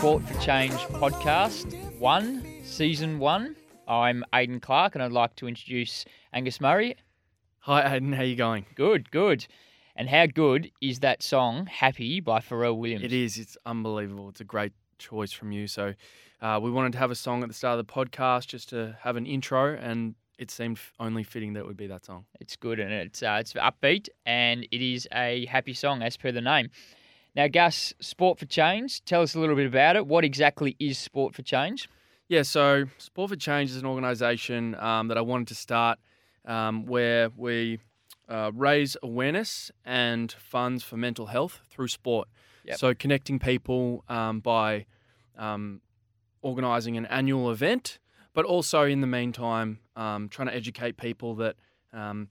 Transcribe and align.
Sport 0.00 0.22
for 0.22 0.40
Change 0.40 0.72
podcast, 0.72 1.98
one, 1.98 2.42
season 2.64 3.18
one. 3.18 3.54
I'm 3.86 4.24
Aidan 4.34 4.58
Clark, 4.58 4.94
and 4.94 5.02
I'd 5.02 5.12
like 5.12 5.36
to 5.36 5.46
introduce 5.46 6.06
Angus 6.32 6.58
Murray. 6.58 6.96
Hi, 7.58 7.96
Aidan. 7.96 8.14
How 8.14 8.22
you 8.22 8.34
going? 8.34 8.64
Good, 8.74 9.10
good. 9.10 9.46
And 9.94 10.08
how 10.08 10.24
good 10.24 10.70
is 10.80 11.00
that 11.00 11.22
song, 11.22 11.66
Happy 11.66 12.20
by 12.20 12.40
Pharrell 12.40 12.78
Williams? 12.78 13.04
It 13.04 13.12
is. 13.12 13.36
It's 13.36 13.58
unbelievable. 13.66 14.30
It's 14.30 14.40
a 14.40 14.44
great 14.44 14.72
choice 14.98 15.32
from 15.32 15.52
you. 15.52 15.66
So, 15.66 15.92
uh, 16.40 16.58
we 16.62 16.70
wanted 16.70 16.92
to 16.92 16.98
have 16.98 17.10
a 17.10 17.14
song 17.14 17.42
at 17.42 17.50
the 17.50 17.54
start 17.54 17.78
of 17.78 17.86
the 17.86 17.92
podcast 17.92 18.46
just 18.46 18.70
to 18.70 18.96
have 19.02 19.16
an 19.16 19.26
intro, 19.26 19.74
and 19.74 20.14
it 20.38 20.50
seemed 20.50 20.78
only 20.98 21.24
fitting 21.24 21.52
that 21.52 21.60
it 21.60 21.66
would 21.66 21.76
be 21.76 21.88
that 21.88 22.06
song. 22.06 22.24
It's 22.40 22.56
good, 22.56 22.80
and 22.80 22.90
it's 22.90 23.22
uh, 23.22 23.36
it's 23.38 23.52
upbeat, 23.52 24.08
and 24.24 24.66
it 24.70 24.80
is 24.80 25.06
a 25.12 25.44
happy 25.44 25.74
song 25.74 26.00
as 26.00 26.16
per 26.16 26.32
the 26.32 26.40
name. 26.40 26.70
Now, 27.34 27.46
Gus, 27.48 27.94
Sport 28.00 28.38
for 28.38 28.46
Change. 28.46 29.04
Tell 29.04 29.22
us 29.22 29.34
a 29.34 29.40
little 29.40 29.56
bit 29.56 29.66
about 29.66 29.96
it. 29.96 30.06
What 30.06 30.24
exactly 30.24 30.76
is 30.78 30.98
Sport 30.98 31.34
for 31.34 31.42
Change? 31.42 31.88
Yeah, 32.28 32.42
so 32.42 32.84
Sport 32.98 33.30
for 33.30 33.36
Change 33.36 33.70
is 33.70 33.76
an 33.76 33.86
organisation 33.86 34.74
um, 34.76 35.08
that 35.08 35.18
I 35.18 35.20
wanted 35.20 35.48
to 35.48 35.54
start 35.54 35.98
um, 36.44 36.86
where 36.86 37.30
we 37.36 37.78
uh, 38.28 38.50
raise 38.54 38.96
awareness 39.02 39.70
and 39.84 40.32
funds 40.32 40.82
for 40.82 40.96
mental 40.96 41.26
health 41.26 41.60
through 41.68 41.88
sport. 41.88 42.28
Yep. 42.64 42.78
So 42.78 42.94
connecting 42.94 43.38
people 43.38 44.04
um, 44.08 44.40
by 44.40 44.86
um, 45.36 45.80
organising 46.42 46.96
an 46.96 47.06
annual 47.06 47.50
event, 47.50 47.98
but 48.32 48.44
also 48.44 48.82
in 48.82 49.00
the 49.00 49.06
meantime 49.06 49.80
um, 49.96 50.28
trying 50.28 50.48
to 50.48 50.54
educate 50.54 50.96
people 50.96 51.34
that 51.36 51.56
um, 51.92 52.28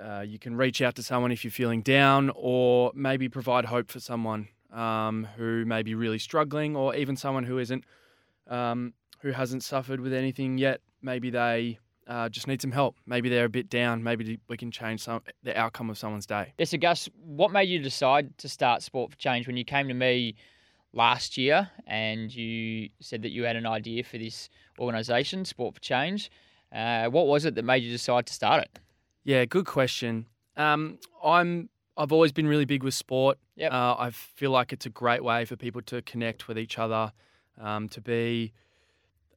uh, 0.00 0.20
you 0.20 0.38
can 0.38 0.56
reach 0.56 0.80
out 0.82 0.94
to 0.96 1.02
someone 1.02 1.32
if 1.32 1.44
you're 1.44 1.50
feeling 1.50 1.82
down, 1.82 2.30
or 2.34 2.92
maybe 2.94 3.28
provide 3.28 3.64
hope 3.64 3.90
for 3.90 4.00
someone 4.00 4.48
um, 4.72 5.26
who 5.36 5.64
may 5.64 5.82
be 5.82 5.94
really 5.94 6.18
struggling, 6.18 6.76
or 6.76 6.94
even 6.94 7.16
someone 7.16 7.44
who 7.44 7.58
isn't, 7.58 7.84
um, 8.48 8.92
who 9.20 9.30
hasn't 9.30 9.62
suffered 9.62 10.00
with 10.00 10.12
anything 10.12 10.58
yet. 10.58 10.80
Maybe 11.02 11.30
they 11.30 11.78
uh, 12.06 12.28
just 12.28 12.48
need 12.48 12.62
some 12.62 12.72
help. 12.72 12.96
Maybe 13.06 13.28
they're 13.28 13.44
a 13.44 13.50
bit 13.50 13.68
down. 13.68 14.02
Maybe 14.02 14.38
we 14.48 14.56
can 14.56 14.70
change 14.70 15.02
some 15.02 15.22
the 15.42 15.56
outcome 15.56 15.90
of 15.90 15.98
someone's 15.98 16.26
day. 16.26 16.52
Yes, 16.58 16.70
so 16.70 16.78
Gus, 16.78 17.08
what 17.22 17.52
made 17.52 17.68
you 17.68 17.78
decide 17.78 18.36
to 18.38 18.48
start 18.48 18.82
Sport 18.82 19.10
for 19.10 19.18
Change 19.18 19.46
when 19.46 19.56
you 19.56 19.64
came 19.64 19.88
to 19.88 19.94
me 19.94 20.34
last 20.92 21.36
year 21.36 21.70
and 21.86 22.34
you 22.34 22.88
said 23.00 23.22
that 23.22 23.30
you 23.30 23.44
had 23.44 23.56
an 23.56 23.66
idea 23.66 24.02
for 24.02 24.18
this 24.18 24.48
organisation, 24.78 25.44
Sport 25.44 25.74
for 25.74 25.80
Change? 25.80 26.30
Uh, 26.72 27.06
what 27.08 27.26
was 27.26 27.44
it 27.44 27.54
that 27.54 27.64
made 27.64 27.82
you 27.82 27.90
decide 27.90 28.26
to 28.26 28.32
start 28.32 28.62
it? 28.62 28.78
Yeah, 29.28 29.44
good 29.44 29.66
question. 29.66 30.24
Um, 30.56 30.98
I'm 31.22 31.68
I've 31.98 32.12
always 32.12 32.32
been 32.32 32.46
really 32.46 32.64
big 32.64 32.82
with 32.82 32.94
sport. 32.94 33.36
Yep. 33.56 33.70
Uh, 33.70 33.94
I 33.98 34.08
feel 34.08 34.50
like 34.50 34.72
it's 34.72 34.86
a 34.86 34.88
great 34.88 35.22
way 35.22 35.44
for 35.44 35.54
people 35.54 35.82
to 35.82 36.00
connect 36.00 36.48
with 36.48 36.58
each 36.58 36.78
other, 36.78 37.12
um, 37.60 37.90
to 37.90 38.00
be 38.00 38.54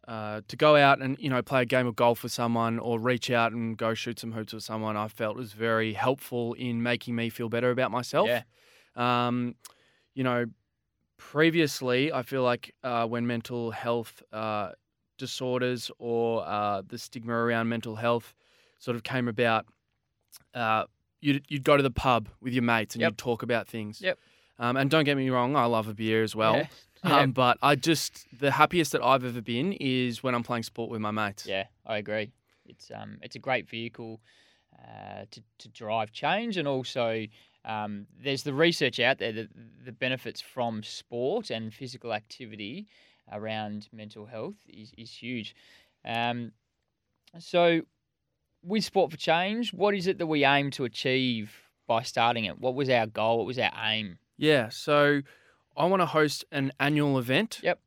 uh, 0.07 0.43
to 0.47 0.55
go 0.55 0.77
out 0.77 1.01
and 1.01 1.17
you 1.19 1.29
know 1.29 1.41
play 1.41 1.63
a 1.63 1.65
game 1.65 1.87
of 1.87 1.97
golf 1.97 2.23
with 2.23 2.31
someone 2.31 2.79
or 2.79 3.01
reach 3.01 3.29
out 3.29 3.51
and 3.51 3.77
go 3.77 3.93
shoot 3.93 4.17
some 4.17 4.31
hoops 4.31 4.53
with 4.53 4.63
someone. 4.63 4.95
I 4.95 5.09
felt 5.09 5.35
was 5.35 5.51
very 5.51 5.91
helpful 5.91 6.53
in 6.53 6.81
making 6.81 7.13
me 7.17 7.27
feel 7.27 7.49
better 7.49 7.69
about 7.69 7.91
myself. 7.91 8.29
Yeah. 8.29 8.43
Um, 8.95 9.55
you 10.13 10.23
know, 10.23 10.45
previously 11.17 12.13
I 12.13 12.21
feel 12.21 12.43
like 12.43 12.73
uh, 12.81 13.07
when 13.07 13.27
mental 13.27 13.71
health 13.71 14.23
uh, 14.31 14.71
disorders 15.17 15.91
or 15.99 16.47
uh, 16.47 16.81
the 16.87 16.97
stigma 16.97 17.33
around 17.33 17.67
mental 17.67 17.97
health 17.97 18.33
sort 18.79 18.95
of 18.95 19.03
came 19.03 19.27
about, 19.27 19.65
uh, 20.53 20.85
you'd, 21.21 21.45
you'd 21.49 21.63
go 21.63 21.77
to 21.77 21.83
the 21.83 21.91
pub 21.91 22.29
with 22.41 22.53
your 22.53 22.63
mates 22.63 22.95
and 22.95 23.01
Yep. 23.01 23.11
you'd 23.11 23.17
talk 23.17 23.43
about 23.43 23.67
things. 23.67 24.01
Yep. 24.01 24.17
Um, 24.59 24.77
and 24.77 24.89
don't 24.91 25.05
get 25.05 25.17
me 25.17 25.29
wrong, 25.29 25.55
I 25.55 25.65
love 25.65 25.87
a 25.87 25.93
beer 25.93 26.23
as 26.23 26.35
well. 26.35 26.57
Yeah. 26.57 26.67
Yeah. 27.03 27.21
Um, 27.21 27.31
but 27.31 27.57
I 27.63 27.73
just 27.73 28.27
the 28.31 28.51
happiest 28.51 28.91
that 28.91 29.01
I've 29.01 29.25
ever 29.25 29.41
been 29.41 29.73
is 29.73 30.21
when 30.21 30.35
I'm 30.35 30.43
playing 30.43 30.61
sport 30.61 30.91
with 30.91 31.01
my 31.01 31.09
mates. 31.09 31.47
Yeah, 31.47 31.63
I 31.83 31.97
agree. 31.97 32.31
It's 32.67 32.91
um, 32.93 33.17
it's 33.23 33.35
a 33.35 33.39
great 33.39 33.67
vehicle 33.67 34.21
uh, 34.77 35.25
to 35.31 35.41
to 35.57 35.69
drive 35.69 36.11
change, 36.11 36.57
and 36.57 36.67
also 36.67 37.25
um, 37.65 38.05
there's 38.23 38.43
the 38.43 38.53
research 38.53 38.99
out 38.99 39.17
there 39.17 39.31
that 39.31 39.47
the 39.83 39.91
benefits 39.91 40.41
from 40.41 40.83
sport 40.83 41.49
and 41.49 41.73
physical 41.73 42.13
activity 42.13 42.85
around 43.31 43.89
mental 43.91 44.27
health 44.27 44.57
is 44.69 44.91
is 44.95 45.11
huge. 45.11 45.55
Um, 46.05 46.51
so, 47.39 47.81
with 48.63 48.83
Sport 48.85 49.11
for 49.11 49.17
Change, 49.17 49.73
what 49.73 49.93
is 49.95 50.07
it 50.07 50.17
that 50.19 50.27
we 50.27 50.45
aim 50.45 50.71
to 50.71 50.83
achieve 50.85 51.53
by 51.87 52.03
starting 52.03 52.45
it? 52.45 52.59
What 52.59 52.75
was 52.75 52.89
our 52.89 53.07
goal? 53.07 53.37
What 53.39 53.47
was 53.47 53.59
our 53.59 53.71
aim? 53.85 54.17
Yeah, 54.37 54.69
so 54.69 55.21
I 55.77 55.85
want 55.85 56.01
to 56.01 56.05
host 56.05 56.45
an 56.51 56.71
annual 56.79 57.17
event. 57.17 57.59
Yep. 57.63 57.79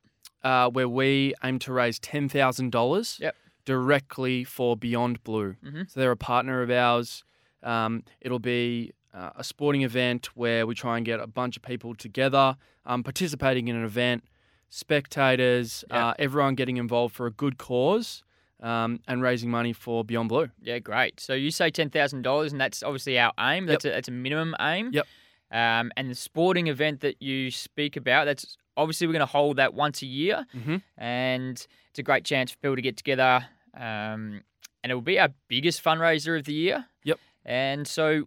Uh, 0.43 0.69
where 0.69 0.89
we 0.89 1.33
aim 1.43 1.59
to 1.61 1.73
raise 1.73 1.99
ten 1.99 2.29
thousand 2.29 2.71
dollars. 2.71 3.19
Yep. 3.21 3.35
Directly 3.65 4.45
for 4.45 4.77
Beyond 4.77 5.25
Blue. 5.25 5.57
Mhm. 5.65 5.91
So 5.91 5.99
they're 6.01 6.11
a 6.11 6.17
partner 6.19 6.61
of 6.61 6.71
ours. 6.71 7.25
Um, 7.63 8.05
it'll 8.21 8.39
be 8.39 8.93
uh, 9.15 9.31
a 9.37 9.45
sporting 9.45 9.83
event 9.83 10.27
where 10.37 10.67
we 10.67 10.75
try 10.75 10.97
and 10.99 11.07
get 11.07 11.19
a 11.21 11.27
bunch 11.27 11.57
of 11.57 11.63
people 11.63 11.95
together, 11.95 12.57
um, 12.85 13.03
participating 13.03 13.69
in 13.69 13.77
an 13.77 13.85
event, 13.85 14.25
spectators, 14.69 15.85
Yep. 15.91 15.99
uh, 16.03 16.15
everyone 16.19 16.55
getting 16.57 16.77
involved 16.77 17.15
for 17.15 17.27
a 17.27 17.31
good 17.31 17.57
cause, 17.57 18.23
um, 18.65 18.99
and 19.07 19.23
raising 19.23 19.51
money 19.51 19.73
for 19.73 20.05
Beyond 20.05 20.29
Blue. 20.29 20.49
Yeah, 20.61 20.79
great. 20.81 21.21
So 21.21 21.35
you 21.35 21.51
say 21.53 21.71
ten 21.71 21.91
thousand 21.91 22.23
dollars, 22.23 22.51
and 22.53 22.61
that's 22.61 22.83
obviously 22.83 23.19
our 23.19 23.33
aim. 23.39 23.67
That's 23.67 23.85
a, 23.85 23.91
that's 23.91 24.09
a 24.09 24.13
minimum 24.13 24.57
aim. 24.61 24.91
Yep. 24.93 25.07
Um, 25.53 25.93
and 25.97 26.11
the 26.11 26.15
sporting 26.17 26.67
event 26.67 27.01
that 27.03 27.23
you 27.23 27.51
speak 27.53 27.97
about, 27.97 28.25
that's 28.25 28.57
obviously 28.77 29.07
we're 29.07 29.13
going 29.13 29.21
to 29.21 29.27
hold 29.27 29.59
that 29.59 29.75
once 29.75 30.03
a 30.03 30.07
year, 30.07 30.47
Mhm. 30.57 30.83
and 30.99 31.67
it's 31.91 31.99
a 31.99 32.03
great 32.03 32.25
chance 32.25 32.51
for 32.51 32.59
people 32.59 32.77
to 32.77 32.83
get 32.83 32.97
together. 32.97 33.47
Um, 33.75 34.43
and 34.83 34.91
it 34.91 34.95
will 34.95 35.03
be 35.03 35.19
our 35.21 35.29
biggest 35.49 35.83
fundraiser 35.85 36.37
of 36.39 36.45
the 36.45 36.53
year. 36.55 36.87
Yep. 37.05 37.19
And 37.45 37.87
so, 37.87 38.27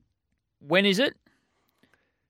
when 0.60 0.86
is 0.86 1.00
it? 1.00 1.16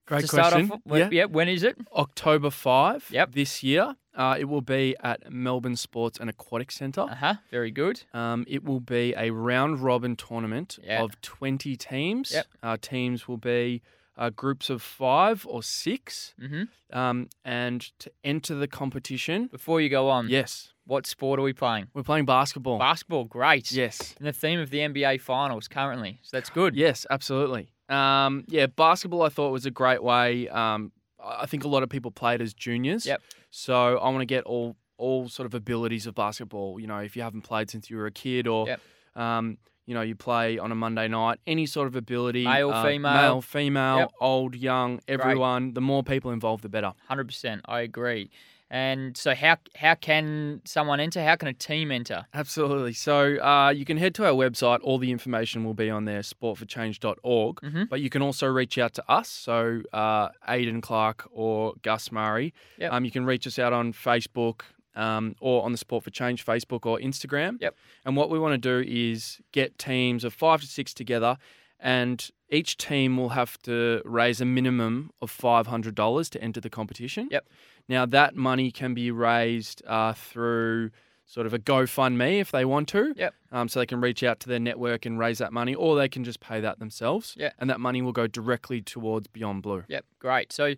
Great 0.07 0.21
to 0.21 0.27
start 0.27 0.53
question. 0.53 0.71
off, 0.71 0.79
with? 0.85 0.99
yeah. 1.13 1.19
yeah. 1.19 1.25
When 1.25 1.47
is 1.47 1.63
it? 1.63 1.77
October 1.93 2.49
5 2.49 3.09
Yep. 3.11 3.31
this 3.33 3.61
year. 3.63 3.95
Uh, 4.15 4.35
it 4.39 4.45
will 4.45 4.61
be 4.61 4.95
at 5.03 5.31
Melbourne 5.31 5.75
Sports 5.75 6.17
and 6.19 6.27
Aquatic 6.27 6.71
Centre. 6.71 7.01
Uh 7.01 7.15
huh. 7.15 7.33
Very 7.51 7.69
good. 7.69 8.01
Um, 8.13 8.45
it 8.47 8.63
will 8.63 8.79
be 8.79 9.13
a 9.15 9.29
round 9.29 9.79
robin 9.81 10.15
tournament 10.15 10.79
Yeah. 10.83 11.03
of 11.03 11.21
20 11.21 11.75
teams. 11.75 12.31
Yep. 12.31 12.47
Uh, 12.63 12.77
teams 12.81 13.27
will 13.27 13.37
be 13.37 13.83
uh, 14.17 14.31
groups 14.31 14.71
of 14.71 14.81
five 14.81 15.45
or 15.47 15.61
six. 15.61 16.33
mm-hmm. 16.41 16.63
Um, 16.97 17.29
and 17.45 17.81
to 17.99 18.09
enter 18.23 18.55
the 18.55 18.67
competition, 18.67 19.47
Before 19.51 19.79
you 19.81 19.89
go 19.89 20.09
on, 20.09 20.29
yes, 20.29 20.73
what 20.85 21.05
sport 21.05 21.37
are 21.39 21.43
we 21.43 21.53
playing? 21.53 21.89
we're 21.93 22.01
playing 22.01 22.25
basketball. 22.25 22.79
Basketball. 22.79 23.25
Great. 23.25 23.71
yes. 23.71 24.15
And 24.17 24.25
the 24.27 24.33
theme 24.33 24.59
of 24.59 24.71
the 24.71 24.79
NBA 24.79 25.21
Finals 25.21 25.67
currently, 25.67 26.17
so 26.23 26.29
that's 26.37 26.49
good. 26.49 26.75
Yes, 26.75 27.05
absolutely. 27.11 27.69
Um, 27.89 28.43
yeah, 28.47 28.65
basketball 28.67 29.21
I 29.23 29.29
thought 29.29 29.51
was 29.51 29.65
a 29.65 29.71
great 29.71 30.03
way. 30.03 30.47
Um, 30.49 30.91
I 31.23 31.45
think 31.45 31.63
a 31.63 31.67
lot 31.67 31.83
of 31.83 31.89
people 31.89 32.11
played 32.11 32.41
as 32.41 32.53
juniors. 32.53 33.05
Yep. 33.05 33.21
So 33.51 33.97
I 33.97 34.09
want 34.09 34.19
to 34.21 34.25
get 34.25 34.43
all 34.43 34.75
all 34.97 35.29
sort 35.29 35.45
of 35.45 35.53
abilities 35.53 36.07
of 36.07 36.15
basketball. 36.15 36.79
You 36.79 36.87
know, 36.87 36.97
if 36.97 37.15
you 37.15 37.21
haven't 37.21 37.41
played 37.43 37.69
since 37.69 37.89
you 37.89 37.97
were 37.97 38.07
a 38.07 38.11
kid, 38.11 38.47
or 38.47 38.67
Yep. 38.67 38.81
um, 39.15 39.57
you 39.85 39.93
know, 39.93 40.01
you 40.01 40.15
play 40.15 40.57
on 40.57 40.71
a 40.71 40.75
Monday 40.75 41.07
night, 41.07 41.39
any 41.47 41.65
sort 41.65 41.87
of 41.87 41.95
ability, 41.95 42.43
Male, 42.43 42.71
uh, 42.71 42.83
female. 42.83 43.13
male, 43.13 43.41
female, 43.41 43.97
Yep. 43.99 44.11
old, 44.19 44.55
young, 44.55 44.99
everyone. 45.07 45.73
The 45.75 45.81
more 45.81 46.03
people 46.03 46.31
involved, 46.31 46.63
the 46.63 46.69
better. 46.69 46.93
Hundred 47.07 47.27
percent, 47.27 47.61
I 47.65 47.81
agree. 47.81 48.29
And 48.69 49.15
so, 49.15 49.33
how 49.33 49.57
how 49.75 49.95
can 49.95 50.61
someone 50.65 50.99
enter? 50.99 51.23
How 51.23 51.35
can 51.37 51.47
a 51.47 51.53
team 51.53 51.91
enter? 51.91 52.25
Absolutely. 52.33 52.93
So 52.93 53.37
uh, 53.41 53.69
you 53.69 53.85
can 53.85 53.95
head 53.97 54.13
to 54.15 54.25
our 54.25 54.33
website. 54.33 54.79
All 54.83 54.97
the 54.97 55.11
information 55.11 55.63
will 55.63 55.73
be 55.73 55.89
on 55.89 56.03
there, 56.05 56.19
sportforchange.org. 56.21 57.55
Mhm. 57.61 57.89
But 57.89 58.01
you 58.01 58.09
can 58.09 58.21
also 58.21 58.47
reach 58.47 58.77
out 58.77 58.93
to 58.95 59.03
us. 59.09 59.29
So 59.29 59.81
uh, 59.93 60.29
Aidan 60.47 60.81
Clark 60.81 61.27
or 61.31 61.73
Gus 61.81 62.11
Murray. 62.11 62.53
Yep. 62.77 62.91
Um, 62.93 63.05
you 63.05 63.11
can 63.11 63.25
reach 63.25 63.47
us 63.47 63.57
out 63.57 63.73
on 63.73 63.93
Facebook 63.93 64.61
um, 64.95 65.35
or 65.39 65.63
on 65.63 65.71
the 65.71 65.77
Sport 65.77 66.03
for 66.03 66.09
Change 66.09 66.45
Facebook 66.45 66.85
or 66.85 66.99
Instagram. 66.99 67.57
Yep. 67.61 67.75
And 68.05 68.15
what 68.17 68.29
we 68.29 68.39
want 68.39 68.61
to 68.61 68.83
do 68.83 68.89
is 68.89 69.39
get 69.51 69.77
teams 69.77 70.23
of 70.23 70.33
five 70.33 70.61
to 70.61 70.67
six 70.67 70.93
together. 70.93 71.37
And 71.79 72.29
each 72.49 72.77
team 72.77 73.17
will 73.17 73.29
have 73.29 73.57
to 73.63 74.01
raise 74.05 74.41
a 74.41 74.45
minimum 74.45 75.11
of 75.21 75.31
$500 75.35 76.29
to 76.29 76.41
enter 76.41 76.59
the 76.61 76.69
competition. 76.69 77.27
Yep. 77.31 77.47
Now, 77.89 78.05
that 78.05 78.35
money 78.35 78.71
can 78.71 78.93
be 78.93 79.11
raised 79.11 79.81
uh, 79.85 80.13
through 80.13 80.91
sort 81.25 81.45
of 81.45 81.53
a 81.53 81.59
GoFundMe 81.59 82.39
if 82.39 82.51
they 82.51 82.63
want 82.65 82.87
to. 82.89 83.13
Yep. 83.15 83.33
Um, 83.51 83.67
so 83.67 83.79
they 83.79 83.85
can 83.85 84.01
reach 84.01 84.23
out 84.23 84.39
to 84.41 84.49
their 84.49 84.59
network 84.59 85.05
and 85.05 85.19
raise 85.19 85.37
that 85.39 85.51
money, 85.53 85.75
or 85.75 85.95
they 85.95 86.07
can 86.09 86.23
just 86.23 86.39
pay 86.39 86.61
that 86.61 86.79
themselves. 86.79 87.35
Yeah. 87.37 87.51
And 87.59 87.69
that 87.69 87.79
money 87.79 88.01
will 88.01 88.13
go 88.13 88.27
directly 88.27 88.81
towards 88.81 89.27
Beyond 89.27 89.61
Blue. 89.61 89.83
Yep, 89.87 90.05
great. 90.19 90.51
So, 90.53 90.73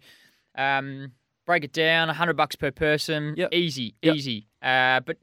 um, 0.55 1.11
break 1.45 1.63
it 1.63 1.71
down: 1.71 2.09
hundred 2.09 2.35
bucks 2.35 2.55
per 2.55 2.71
person. 2.71 3.35
Yep. 3.37 3.53
Easy, 3.53 3.95
Yep. 4.01 4.15
easy. 4.15 4.47
Uh, 4.61 4.99
but 5.01 5.17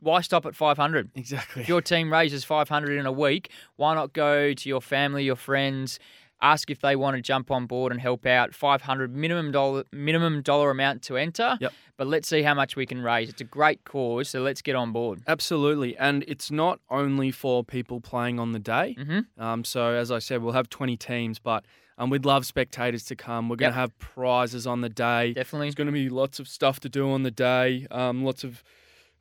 why 0.00 0.20
stop 0.20 0.46
at 0.46 0.54
five 0.54 0.76
hundred? 0.76 1.10
Exactly. 1.14 1.62
If 1.62 1.68
your 1.68 1.80
team 1.80 2.12
raises 2.12 2.44
500 2.44 2.98
in 2.98 3.06
a 3.06 3.12
week, 3.12 3.50
why 3.76 3.94
not 3.94 4.12
go 4.12 4.52
to 4.52 4.68
your 4.68 4.80
family, 4.82 5.24
your 5.24 5.36
friends, 5.36 5.98
ask 6.42 6.70
if 6.70 6.80
they 6.80 6.94
want 6.96 7.16
to 7.16 7.22
jump 7.22 7.50
on 7.50 7.66
board 7.66 7.92
and 7.92 8.00
help 8.00 8.26
out. 8.26 8.54
Five 8.54 8.82
hundred 8.82 9.14
minimum 9.16 9.52
dollar 9.52 9.84
minimum 9.92 10.42
dollar 10.42 10.70
amount 10.70 11.02
to 11.04 11.16
enter. 11.16 11.56
Yep. 11.60 11.72
But 11.96 12.06
let's 12.08 12.28
see 12.28 12.42
how 12.42 12.52
much 12.52 12.76
we 12.76 12.84
can 12.84 13.00
raise. 13.00 13.30
It's 13.30 13.40
a 13.40 13.44
great 13.44 13.84
cause, 13.84 14.28
so 14.28 14.42
let's 14.42 14.60
get 14.60 14.76
on 14.76 14.92
board. 14.92 15.22
Absolutely, 15.26 15.96
and 15.96 16.24
it's 16.28 16.50
not 16.50 16.78
only 16.90 17.30
for 17.30 17.64
people 17.64 18.00
playing 18.02 18.38
on 18.38 18.52
the 18.52 18.58
day. 18.58 18.94
Mm-hmm. 18.98 19.42
Um, 19.42 19.64
so 19.64 19.94
as 19.94 20.10
I 20.12 20.18
said, 20.18 20.42
we'll 20.42 20.52
have 20.52 20.68
20 20.68 20.94
teams, 20.98 21.38
but 21.38 21.64
um, 21.96 22.10
we'd 22.10 22.26
love 22.26 22.44
spectators 22.44 23.04
to 23.04 23.16
come. 23.16 23.48
We're 23.48 23.56
going 23.56 23.68
Yep. 23.68 23.72
to 23.76 23.80
have 23.80 23.98
prizes 23.98 24.66
on 24.66 24.82
the 24.82 24.90
day. 24.90 25.32
Definitely. 25.32 25.68
There's 25.68 25.74
going 25.74 25.86
to 25.86 25.92
be 25.94 26.10
lots 26.10 26.38
of 26.38 26.48
stuff 26.48 26.80
to 26.80 26.90
do 26.90 27.10
on 27.10 27.22
the 27.22 27.30
day. 27.30 27.86
Um, 27.90 28.22
lots 28.26 28.44
of 28.44 28.62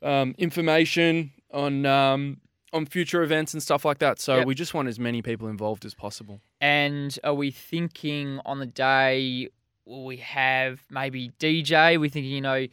um, 0.06 0.36
information 0.38 1.32
on 1.54 1.86
um, 1.86 2.38
on 2.74 2.86
future 2.86 3.24
events 3.24 3.54
and 3.54 3.64
stuff 3.64 3.86
like 3.86 4.00
that. 4.00 4.20
So 4.20 4.38
Yep. 4.38 4.48
we 4.48 4.56
just 4.56 4.74
want 4.74 4.88
as 4.88 5.00
many 5.00 5.22
people 5.22 5.48
involved 5.48 5.86
as 5.86 5.94
possible. 5.94 6.42
And 6.60 7.18
are 7.24 7.34
we 7.34 7.52
thinking 7.52 8.40
on 8.46 8.60
the 8.60 8.66
day 8.66 9.50
will 9.86 10.06
we 10.06 10.18
have 10.18 10.82
maybe 10.90 11.32
DJ? 11.40 11.98
We 12.00 12.10
thinking, 12.10 12.32
you 12.34 12.42
know, 12.42 12.68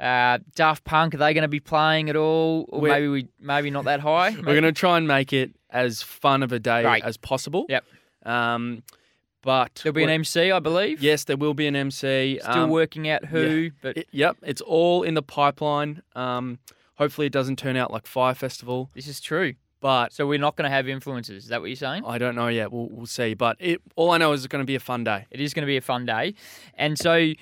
uh, 0.00 0.38
Daft 0.54 0.84
Punk, 0.84 1.14
are 1.14 1.18
they 1.18 1.32
going 1.32 1.42
to 1.42 1.48
be 1.48 1.60
playing 1.60 2.10
at 2.10 2.16
all? 2.16 2.66
Or 2.68 2.80
We're- 2.80 2.94
maybe 2.94 3.08
we 3.08 3.28
maybe 3.40 3.70
not 3.70 3.84
that 3.86 4.00
high? 4.00 4.30
We're 4.36 4.42
going 4.42 4.62
to 4.62 4.72
try 4.72 4.98
and 4.98 5.08
make 5.08 5.32
it 5.32 5.52
as 5.70 6.02
fun 6.02 6.42
of 6.42 6.52
a 6.52 6.58
day 6.58 6.82
Great. 6.82 7.04
as 7.04 7.16
possible. 7.16 7.64
Yep. 7.68 7.84
Um, 8.24 8.82
but 9.42 9.80
There'll 9.84 9.94
be 9.94 10.02
an 10.02 10.10
MC, 10.10 10.50
I 10.50 10.58
believe. 10.58 11.00
Yes, 11.00 11.24
there 11.24 11.36
will 11.36 11.54
be 11.54 11.66
an 11.68 11.76
MC. 11.76 12.40
Still 12.42 12.52
um, 12.64 12.70
working 12.70 13.08
out 13.08 13.24
who, 13.26 13.70
but 13.80 13.96
it- 13.96 14.08
yep, 14.10 14.36
it's 14.42 14.60
all 14.60 15.02
in 15.04 15.14
the 15.14 15.22
pipeline. 15.22 16.02
Um, 16.16 16.58
hopefully, 16.96 17.26
it 17.28 17.32
doesn't 17.32 17.56
turn 17.58 17.76
out 17.76 17.90
like 17.92 18.06
Fyre 18.06 18.34
Festival, 18.34 18.90
this 18.94 19.06
is 19.08 19.20
true. 19.20 19.54
but 19.80 20.12
So 20.12 20.26
we're 20.26 20.38
not 20.38 20.56
going 20.56 20.68
to 20.68 20.74
have 20.74 20.86
influencers. 20.86 21.36
Is 21.36 21.48
that 21.48 21.60
what 21.60 21.66
you're 21.68 21.76
saying? 21.76 22.02
I 22.06 22.18
don't 22.18 22.34
know 22.34 22.48
yet. 22.48 22.72
We'll, 22.72 22.88
we'll 22.90 23.06
see. 23.06 23.34
But 23.34 23.56
it, 23.60 23.80
all 23.94 24.10
I 24.10 24.18
know 24.18 24.32
is 24.32 24.44
it's 24.44 24.50
going 24.50 24.62
to 24.62 24.66
be 24.66 24.74
a 24.74 24.80
fun 24.80 25.04
day. 25.04 25.26
It 25.30 25.40
is 25.40 25.54
going 25.54 25.62
to 25.62 25.66
be 25.66 25.76
a 25.76 25.80
fun 25.82 26.06
day, 26.06 26.34
and 26.74 26.98
so 26.98 27.32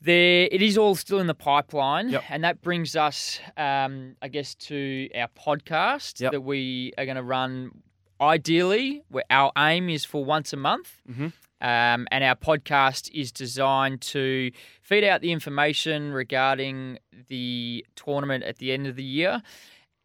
there 0.00 0.48
it 0.50 0.60
is 0.60 0.76
all 0.76 0.94
still 0.94 1.18
in 1.20 1.26
the 1.26 1.34
pipeline, 1.34 2.10
Yep. 2.10 2.24
and 2.28 2.44
that 2.44 2.60
brings 2.62 2.94
us, 2.94 3.40
um, 3.56 4.16
I 4.20 4.28
guess, 4.28 4.54
to 4.56 5.08
our 5.14 5.28
podcast 5.28 6.20
Yep. 6.20 6.32
that 6.32 6.40
we 6.42 6.92
are 6.98 7.04
going 7.06 7.16
to 7.16 7.22
run. 7.22 7.82
Ideally, 8.20 9.02
where 9.08 9.24
our 9.28 9.50
aim 9.58 9.88
is 9.88 10.04
for 10.04 10.24
once 10.24 10.52
a 10.52 10.56
month, 10.56 11.00
Mhm. 11.10 11.32
Um, 11.64 12.06
and 12.10 12.22
our 12.22 12.36
podcast 12.36 13.10
is 13.14 13.32
designed 13.32 14.02
to 14.02 14.50
feed 14.82 15.02
out 15.02 15.22
the 15.22 15.32
information 15.32 16.12
regarding 16.12 16.98
the 17.28 17.86
tournament 17.96 18.44
at 18.44 18.58
the 18.58 18.70
end 18.70 18.86
of 18.86 18.96
the 18.96 19.02
year. 19.02 19.40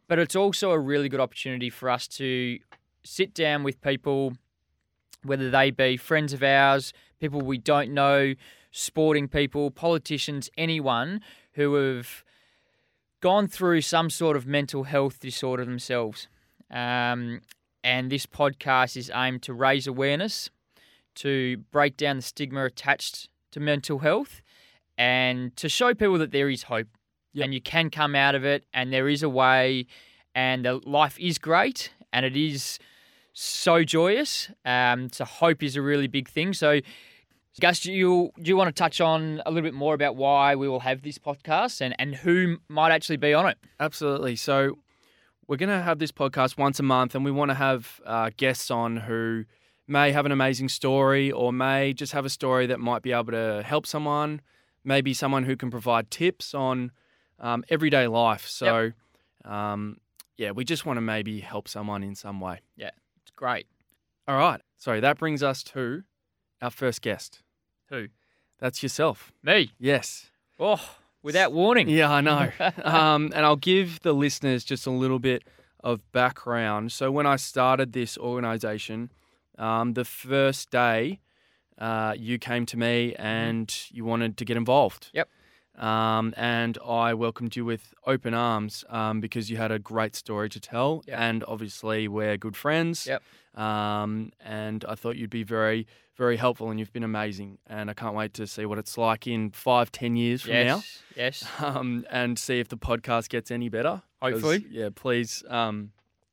But 0.08 0.20
it's 0.20 0.38
also 0.38 0.72
a 0.72 0.80
really 0.80 1.10
good 1.10 1.20
opportunity 1.20 1.70
for 1.70 1.90
us 1.90 2.08
to 2.20 2.60
sit 3.04 3.34
down 3.34 3.64
with 3.64 3.82
people 3.82 4.38
whether 5.24 5.50
they 5.50 5.70
be 5.70 5.98
friends 5.98 6.32
of 6.32 6.42
ours, 6.42 6.94
people 7.20 7.42
we 7.42 7.58
don't 7.58 7.94
know, 7.94 8.36
sporting 8.72 9.28
people, 9.28 9.70
politicians, 9.70 10.50
anyone 10.58 11.20
who 11.54 11.74
have 11.74 12.24
gone 13.20 13.50
through 13.50 13.82
some 13.82 14.10
sort 14.10 14.38
of 14.38 14.48
mental 14.48 14.86
health 14.86 15.20
disorder 15.20 15.66
themselves. 15.66 16.30
Um, 16.72 17.42
and 17.84 18.10
this 18.10 18.26
podcast 18.26 18.96
is 18.96 19.12
aimed 19.14 19.42
to 19.42 19.54
raise 19.54 19.88
awareness, 19.88 20.50
to 21.20 21.58
break 21.72 21.98
down 21.98 22.18
the 22.18 22.22
stigma 22.22 22.66
attached 22.66 23.30
to 23.52 23.60
mental 23.60 24.00
health, 24.00 24.42
and 24.98 25.56
to 25.58 25.70
show 25.70 25.94
people 25.94 26.18
that 26.18 26.32
there 26.32 26.50
is 26.50 26.64
hope 26.64 26.88
Yep. 27.34 27.46
and 27.46 27.54
you 27.54 27.62
can 27.62 27.90
come 27.90 28.16
out 28.16 28.34
of 28.36 28.44
it, 28.44 28.66
and 28.74 28.92
there 28.92 29.08
is 29.08 29.22
a 29.24 29.30
way, 29.30 29.86
and 30.34 30.66
the 30.66 30.76
life 30.86 31.18
is 31.20 31.38
great, 31.38 31.92
and 32.12 32.26
it 32.26 32.36
is 32.36 32.80
so 33.34 33.84
joyous. 33.84 34.50
Um, 34.66 35.10
so 35.12 35.26
hope 35.26 35.62
is 35.62 35.76
a 35.76 35.82
really 35.82 36.08
big 36.08 36.28
thing. 36.28 36.54
So, 36.54 36.80
Gus, 37.62 37.82
do 37.82 37.92
you 37.94 38.32
do 38.42 38.50
you 38.50 38.58
want 38.58 38.68
to 38.70 38.84
touch 38.84 39.00
on 39.00 39.42
a 39.46 39.52
little 39.52 39.68
bit 39.68 39.74
more 39.76 39.94
about 39.94 40.16
why 40.16 40.56
we 40.56 40.68
will 40.68 40.80
have 40.80 41.02
this 41.04 41.18
podcast 41.18 41.82
and 41.82 41.94
and 42.00 42.16
who 42.16 42.58
might 42.68 42.92
actually 42.92 43.18
be 43.18 43.34
on 43.34 43.48
it? 43.48 43.58
Absolutely. 43.80 44.36
So 44.36 44.80
we're 45.48 45.58
going 45.58 45.70
to 45.70 45.82
have 45.82 46.00
this 46.00 46.12
podcast 46.12 46.58
once 46.58 46.80
a 46.80 46.84
month, 46.84 47.16
and 47.16 47.24
we 47.26 47.32
want 47.32 47.50
to 47.52 47.56
have 47.56 48.00
uh, 48.06 48.30
guests 48.38 48.72
on 48.72 48.98
who 48.98 49.46
may 49.90 50.12
have 50.12 50.26
an 50.26 50.32
amazing 50.32 50.70
story 50.70 51.32
or 51.32 51.52
may 51.52 51.94
just 51.94 52.14
have 52.14 52.26
a 52.26 52.30
story 52.30 52.68
that 52.68 52.80
might 52.80 53.02
be 53.02 53.12
able 53.12 53.32
to 53.32 53.64
help 53.66 53.86
someone. 53.86 54.42
Maybe 54.84 55.14
someone 55.14 55.44
who 55.44 55.56
can 55.56 55.70
provide 55.72 56.10
tips 56.10 56.54
on 56.54 56.92
um, 57.40 57.64
everyday 57.70 58.08
life. 58.08 58.48
So, 58.48 58.92
um, 59.46 59.98
yeah, 60.38 60.52
we 60.52 60.64
just 60.64 60.86
want 60.86 60.98
to 60.98 61.02
maybe 61.02 61.40
help 61.40 61.68
someone 61.68 62.04
in 62.04 62.16
some 62.16 62.40
way. 62.40 62.62
Yeah, 62.76 62.92
it's 63.22 63.32
great. 63.36 63.68
All 64.28 64.38
right. 64.38 64.62
Sorry, 64.78 65.00
that 65.00 65.18
brings 65.18 65.44
us 65.44 65.64
to 65.64 66.04
our 66.62 66.72
first 66.72 67.02
guest. 67.02 67.42
Who? 67.90 68.08
That's 68.60 68.84
yourself. 68.84 69.32
Me. 69.44 69.72
Yes. 69.80 70.30
Oh, 70.60 70.98
without 71.24 71.52
warning. 71.52 71.90
Yeah, 71.90 72.12
I 72.12 72.22
know. 72.22 72.52
um, 72.84 73.32
and 73.34 73.46
I'll 73.46 73.56
give 73.56 74.02
the 74.02 74.14
listeners 74.14 74.64
just 74.64 74.86
a 74.86 74.92
little 74.92 75.20
bit 75.20 75.44
of 75.84 76.10
background. 76.12 76.92
So, 76.92 77.12
when 77.12 77.26
I 77.26 77.38
started 77.38 77.94
this 77.94 78.18
organization, 78.18 79.10
um, 79.60 79.94
the 79.94 80.06
first 80.06 80.72
day 80.72 81.20
uh, 81.78 82.14
you 82.18 82.38
came 82.38 82.66
to 82.68 82.78
me 82.78 83.16
and 83.18 83.74
you 83.92 84.06
wanted 84.06 84.38
to 84.38 84.46
get 84.46 84.58
involved. 84.58 85.08
Mm-hmm. 85.08 85.18
Yep. 85.18 85.30
Um, 85.80 86.34
and 86.36 86.78
I 86.86 87.14
welcomed 87.14 87.56
you 87.56 87.64
with 87.64 87.94
open 88.06 88.34
arms 88.34 88.84
um, 88.90 89.22
because 89.22 89.50
you 89.50 89.56
had 89.58 89.72
a 89.72 89.80
great 89.80 90.14
story 90.16 90.50
to 90.50 90.60
tell. 90.60 91.04
Yep. 91.08 91.20
And 91.20 91.44
obviously, 91.48 92.08
we're 92.08 92.36
good 92.36 92.58
friends. 92.58 93.08
Yep. 93.08 93.24
Um, 93.56 94.32
and 94.44 94.84
I 94.88 94.96
thought 94.96 95.16
you'd 95.16 95.30
be 95.30 95.44
very, 95.44 95.88
very 96.18 96.36
helpful, 96.36 96.70
and 96.70 96.80
you've 96.80 96.92
been 96.92 97.04
amazing. 97.04 97.60
And 97.66 97.90
I 97.90 97.94
can't 97.94 98.14
wait 98.14 98.34
to 98.36 98.46
see 98.48 98.66
what 98.66 98.78
it's 98.78 98.98
like 98.98 99.26
in 99.26 99.52
five, 99.52 99.90
ten 99.92 100.18
years 100.18 100.42
from 100.42 100.54
now 100.54 100.76
yes. 100.76 101.04
Yes. 101.16 101.46
um, 101.60 102.06
and 102.10 102.38
see 102.38 102.60
if 102.60 102.68
the 102.68 102.78
podcast 102.78 103.30
gets 103.30 103.50
any 103.50 103.70
better. 103.70 104.02
Hopefully. 104.22 104.66
yeah. 104.70 104.90
Please, 104.94 105.46
um, 105.48 105.92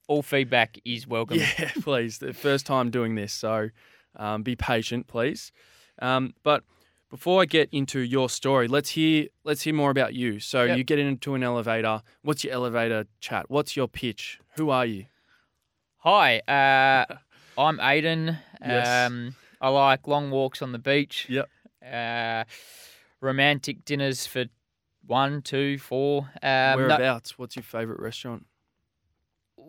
All 0.08 0.22
feedback 0.22 0.78
is 0.84 1.06
welcome. 1.06 1.38
yeah, 1.38 1.70
please. 1.82 2.18
The 2.18 2.32
first 2.32 2.64
time 2.66 2.90
doing 2.90 3.14
this, 3.16 3.32
so 3.32 3.70
um, 4.16 4.42
be 4.42 4.54
patient, 4.56 5.08
please. 5.08 5.50
Um, 6.00 6.34
but 6.42 6.62
before 7.10 7.42
I 7.42 7.44
get 7.44 7.68
into 7.72 8.00
your 8.00 8.28
story, 8.28 8.68
let's 8.68 8.90
hear 8.90 9.26
let's 9.44 9.62
hear 9.62 9.74
more 9.74 9.90
about 9.90 10.14
you. 10.14 10.38
So 10.40 10.64
Yep. 10.64 10.78
you 10.78 10.84
get 10.84 10.98
into 10.98 11.34
an 11.34 11.42
elevator. 11.42 12.02
What's 12.22 12.44
your 12.44 12.52
elevator 12.52 13.06
chat? 13.20 13.46
What's 13.48 13.76
your 13.76 13.88
pitch? 13.88 14.38
Who 14.56 14.70
are 14.70 14.86
you? 14.86 15.06
Hi, 15.98 16.38
uh, 16.40 17.12
I'm 17.58 17.78
Aiden. 17.78 18.38
Yes. 18.60 19.08
Um, 19.10 19.34
I 19.60 19.70
like 19.70 20.06
long 20.06 20.30
walks 20.30 20.62
on 20.62 20.70
the 20.72 20.78
beach. 20.78 21.26
Yep. 21.28 21.48
Uh, 21.92 22.44
romantic 23.20 23.84
dinners 23.84 24.26
for 24.26 24.44
one, 25.04 25.42
two, 25.42 25.78
four. 25.78 26.22
Um, 26.42 26.50
no- 26.50 26.76
Whereabouts? 26.76 27.38
What's 27.38 27.56
your 27.56 27.62
favorite 27.64 27.98
restaurant? 28.00 28.46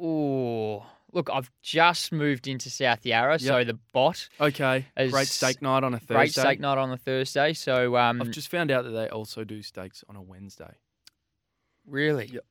Ooh, 0.02 0.82
look, 1.12 1.30
I've 1.32 1.50
just 1.62 2.12
moved 2.12 2.48
into 2.48 2.70
South 2.70 3.06
Yarra, 3.06 3.40
so 3.40 3.64
the 3.64 3.78
bot 3.94 4.30
Okay, 4.40 4.86
great 5.10 5.28
steak 5.28 5.62
night 5.62 5.84
on 5.84 5.94
a 5.94 6.00
Thursday. 6.00 6.14
great 6.14 6.32
steak 6.32 6.60
night 6.60 6.78
on 6.78 6.90
the 6.92 6.98
Thursday. 6.98 7.54
So 7.54 7.98
um, 7.98 8.22
I've 8.22 8.32
just 8.32 8.50
found 8.50 8.70
out 8.72 8.84
that 8.84 8.92
they 8.92 9.08
also 9.10 9.44
do 9.44 9.62
steaks 9.62 10.04
on 10.10 10.16
a 10.16 10.22
Wednesday. 10.22 10.74
really, 11.86 12.26
Yep. 12.28 12.46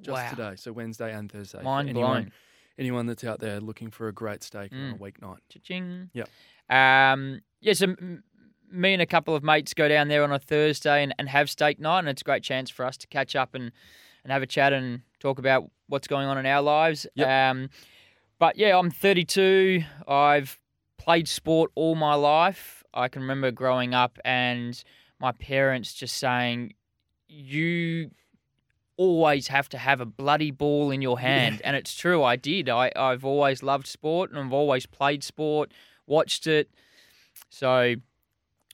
Just 0.00 0.10
wow, 0.14 0.30
today, 0.30 0.56
so 0.56 0.72
Wednesday 0.72 1.12
and 1.12 1.30
Thursday. 1.32 1.62
mind 1.62 1.88
anyone- 1.88 2.22
blown. 2.24 2.32
anyone 2.78 3.06
that's 3.06 3.24
out 3.24 3.40
there 3.40 3.60
looking 3.60 3.90
for 3.90 4.08
a 4.08 4.12
great 4.12 4.42
steak 4.42 4.72
on 4.72 4.90
a 4.90 4.94
Mm. 4.94 4.98
weeknight. 5.00 5.38
Cha-ching. 5.48 6.10
Yep. 6.12 6.28
Um, 6.68 7.40
yeah, 7.60 7.72
so 7.72 7.86
m- 7.86 8.22
me 8.70 8.92
and 8.92 9.00
a 9.02 9.06
couple 9.06 9.34
of 9.34 9.42
mates 9.42 9.72
go 9.74 9.88
down 9.88 10.08
there 10.08 10.22
on 10.22 10.30
a 10.32 10.38
Thursday 10.38 11.02
and, 11.02 11.14
and 11.18 11.28
have 11.30 11.48
steak 11.48 11.78
night, 11.80 12.00
and 12.00 12.08
it's 12.08 12.20
a 12.22 12.24
great 12.24 12.42
chance 12.42 12.68
for 12.70 12.84
us 12.84 12.96
to 12.98 13.06
catch 13.06 13.34
up 13.34 13.54
and, 13.54 13.72
and 14.26 14.32
have 14.32 14.42
a 14.42 14.46
chat 14.46 14.72
and 14.72 15.02
talk 15.20 15.38
about 15.38 15.70
what's 15.86 16.08
going 16.08 16.26
on 16.26 16.36
in 16.36 16.46
our 16.46 16.60
lives. 16.60 17.06
Yep. 17.14 17.28
Um, 17.28 17.70
but 18.40 18.58
yeah, 18.58 18.76
I'm 18.76 18.90
32. 18.90 19.84
I've 20.08 20.58
played 20.98 21.28
sport 21.28 21.70
all 21.76 21.94
my 21.94 22.14
life. 22.14 22.82
I 22.92 23.06
can 23.06 23.22
remember 23.22 23.52
growing 23.52 23.94
up 23.94 24.18
and 24.24 24.82
my 25.20 25.30
parents 25.30 25.94
just 25.94 26.16
saying, 26.16 26.74
"You." 27.28 28.10
Always 28.98 29.48
have 29.48 29.68
to 29.68 29.76
have 29.76 30.00
a 30.00 30.06
bloody 30.06 30.50
ball 30.50 30.90
in 30.90 31.02
your 31.02 31.20
hand, 31.20 31.60
and 31.64 31.76
it's 31.76 31.94
true. 31.94 32.24
I 32.24 32.36
did. 32.36 32.70
I, 32.70 32.90
I've 32.96 33.26
always 33.26 33.62
loved 33.62 33.86
sport, 33.86 34.30
and 34.30 34.38
I've 34.38 34.54
always 34.54 34.86
played 34.86 35.22
sport, 35.22 35.70
watched 36.06 36.46
it. 36.46 36.70
So, 37.50 37.96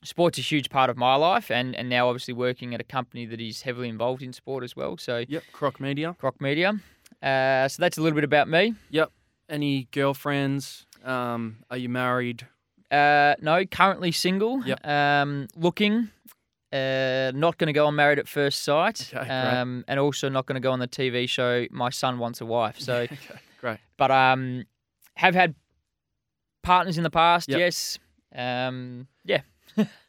sport's 0.03 0.37
is 0.37 0.45
a 0.45 0.47
huge 0.47 0.69
part 0.69 0.89
of 0.89 0.97
my 0.97 1.15
life, 1.15 1.49
and, 1.51 1.75
and 1.75 1.89
now 1.89 2.07
obviously 2.09 2.33
working 2.33 2.73
at 2.73 2.81
a 2.81 2.83
company 2.83 3.25
that 3.25 3.39
is 3.41 3.61
heavily 3.61 3.89
involved 3.89 4.21
in 4.21 4.33
sport 4.33 4.63
as 4.63 4.75
well. 4.75 4.97
So, 4.97 5.23
Yep, 5.27 5.43
Croc 5.51 5.79
Media. 5.79 6.15
Croc 6.19 6.39
Media. 6.41 6.73
Uh, 7.21 7.67
so 7.67 7.81
that's 7.81 7.97
a 7.97 8.01
little 8.01 8.15
bit 8.15 8.23
about 8.23 8.47
me. 8.49 8.73
Yep. 8.89 9.11
Any 9.49 9.87
girlfriends? 9.91 10.85
Um, 11.03 11.57
are 11.69 11.77
you 11.77 11.89
married? 11.89 12.47
Uh, 12.91 13.35
no, 13.41 13.65
currently 13.65 14.11
single. 14.11 14.63
Yep. 14.65 14.85
Um, 14.85 15.47
looking. 15.55 16.09
Uh, 16.71 17.31
not 17.35 17.57
going 17.59 17.67
to 17.67 17.73
go 17.73 17.85
on 17.85 17.95
Married 17.95 18.17
at 18.17 18.27
First 18.27 18.63
Sight. 18.63 19.11
Okay, 19.13 19.29
um, 19.29 19.85
and 19.87 19.99
also 19.99 20.27
not 20.27 20.47
going 20.47 20.55
to 20.55 20.59
go 20.59 20.71
on 20.71 20.79
the 20.79 20.87
TV 20.87 21.29
show 21.29 21.67
My 21.69 21.91
Son 21.91 22.17
Wants 22.17 22.41
a 22.41 22.45
Wife. 22.47 22.79
So, 22.79 22.95
okay, 23.01 23.17
great. 23.61 23.77
but 23.95 24.09
um, 24.09 24.63
have 25.15 25.35
had 25.35 25.53
partners 26.63 26.97
in 26.97 27.03
the 27.03 27.11
past, 27.11 27.47
Yep. 27.47 27.59
yes. 27.59 27.99
Um, 28.35 29.07
yeah, 29.23 29.41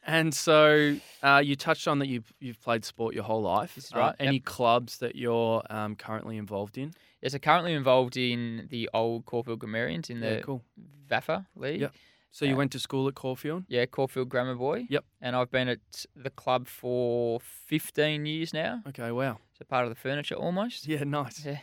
And 0.06 0.34
so 0.34 0.96
uh, 1.22 1.40
you 1.44 1.56
touched 1.56 1.88
on 1.88 1.98
that 2.00 2.08
you've 2.08 2.32
you've 2.38 2.60
played 2.60 2.84
sport 2.84 3.14
your 3.14 3.24
whole 3.24 3.42
life. 3.42 3.78
Right, 3.94 4.06
yep. 4.08 4.16
any 4.18 4.38
clubs 4.40 4.98
that 4.98 5.16
you're 5.16 5.62
um, 5.70 5.96
currently 5.96 6.36
involved 6.36 6.76
in? 6.78 6.92
yes. 7.22 7.32
I'm 7.34 7.40
currently 7.40 7.72
involved 7.72 8.16
in 8.16 8.66
the 8.70 8.90
old 8.92 9.24
Caulfield 9.24 9.60
Grammarians 9.60 10.10
in 10.10 10.20
the 10.20 10.34
yeah, 10.34 10.40
cool. 10.40 10.62
VAFA 11.10 11.46
League. 11.56 11.80
Yep. 11.80 11.94
So 12.32 12.44
you 12.44 12.54
Uh, 12.54 12.58
went 12.58 12.72
to 12.72 12.80
school 12.80 13.06
at 13.08 13.14
Caulfield. 13.14 13.64
Yeah, 13.68 13.86
Caulfield 13.86 14.28
Grammar 14.28 14.56
Boy. 14.56 14.86
Yep. 14.90 15.04
And 15.22 15.36
I've 15.36 15.50
been 15.50 15.68
at 15.68 15.78
the 16.16 16.30
club 16.30 16.66
for 16.66 17.40
15 17.40 18.26
years 18.26 18.52
now. 18.52 18.82
Okay, 18.88 19.10
wow. 19.12 19.38
So 19.56 19.64
part 19.64 19.84
of 19.84 19.90
the 19.90 19.94
furniture 19.94 20.34
almost. 20.34 20.86
Yeah, 20.86 21.04
nice. 21.04 21.46
Yeah. 21.46 21.60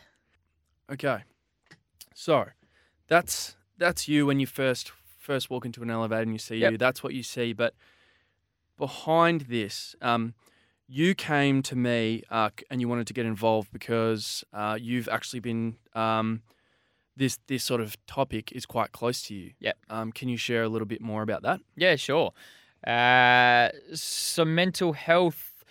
Okay. 0.89 1.23
So 2.15 2.45
that's 3.07 3.55
that's 3.77 4.07
you 4.07 4.25
when 4.25 4.39
you 4.39 4.47
first 4.47 4.91
first 5.19 5.49
walk 5.49 5.65
into 5.65 5.81
an 5.83 5.89
elevator 5.91 6.21
and 6.23 6.31
you 6.33 6.39
see 6.39 6.55
Yep. 6.57 6.71
you. 6.71 6.77
That's 6.77 7.03
what 7.03 7.13
you 7.13 7.21
see. 7.23 7.53
But 7.53 7.73
behind 8.81 9.41
this, 9.41 9.95
um, 10.01 10.33
you 10.87 11.13
came 11.13 11.61
to 11.61 11.75
me 11.75 12.23
uh, 12.31 12.49
and 12.71 12.81
you 12.81 12.89
wanted 12.89 13.05
to 13.05 13.13
get 13.13 13.27
involved 13.27 13.71
because 13.71 14.43
uh, 14.53 14.75
you've 14.81 15.07
actually 15.07 15.39
been 15.39 15.75
um, 15.93 16.41
this 17.15 17.37
this 17.45 17.63
sort 17.63 17.79
of 17.79 17.95
topic 18.07 18.51
is 18.51 18.65
quite 18.65 18.91
close 18.91 19.21
to 19.27 19.35
you. 19.35 19.51
Yep. 19.59 19.77
Um, 19.89 20.11
can 20.11 20.29
you 20.29 20.35
share 20.35 20.63
a 20.63 20.67
little 20.67 20.87
bit 20.87 20.99
more 20.99 21.21
about 21.21 21.43
that? 21.43 21.59
Yeah, 21.75 21.95
sure. 21.95 22.33
Uh, 22.85 23.69
so 23.93 24.43
mental 24.43 24.93
health 24.93 25.63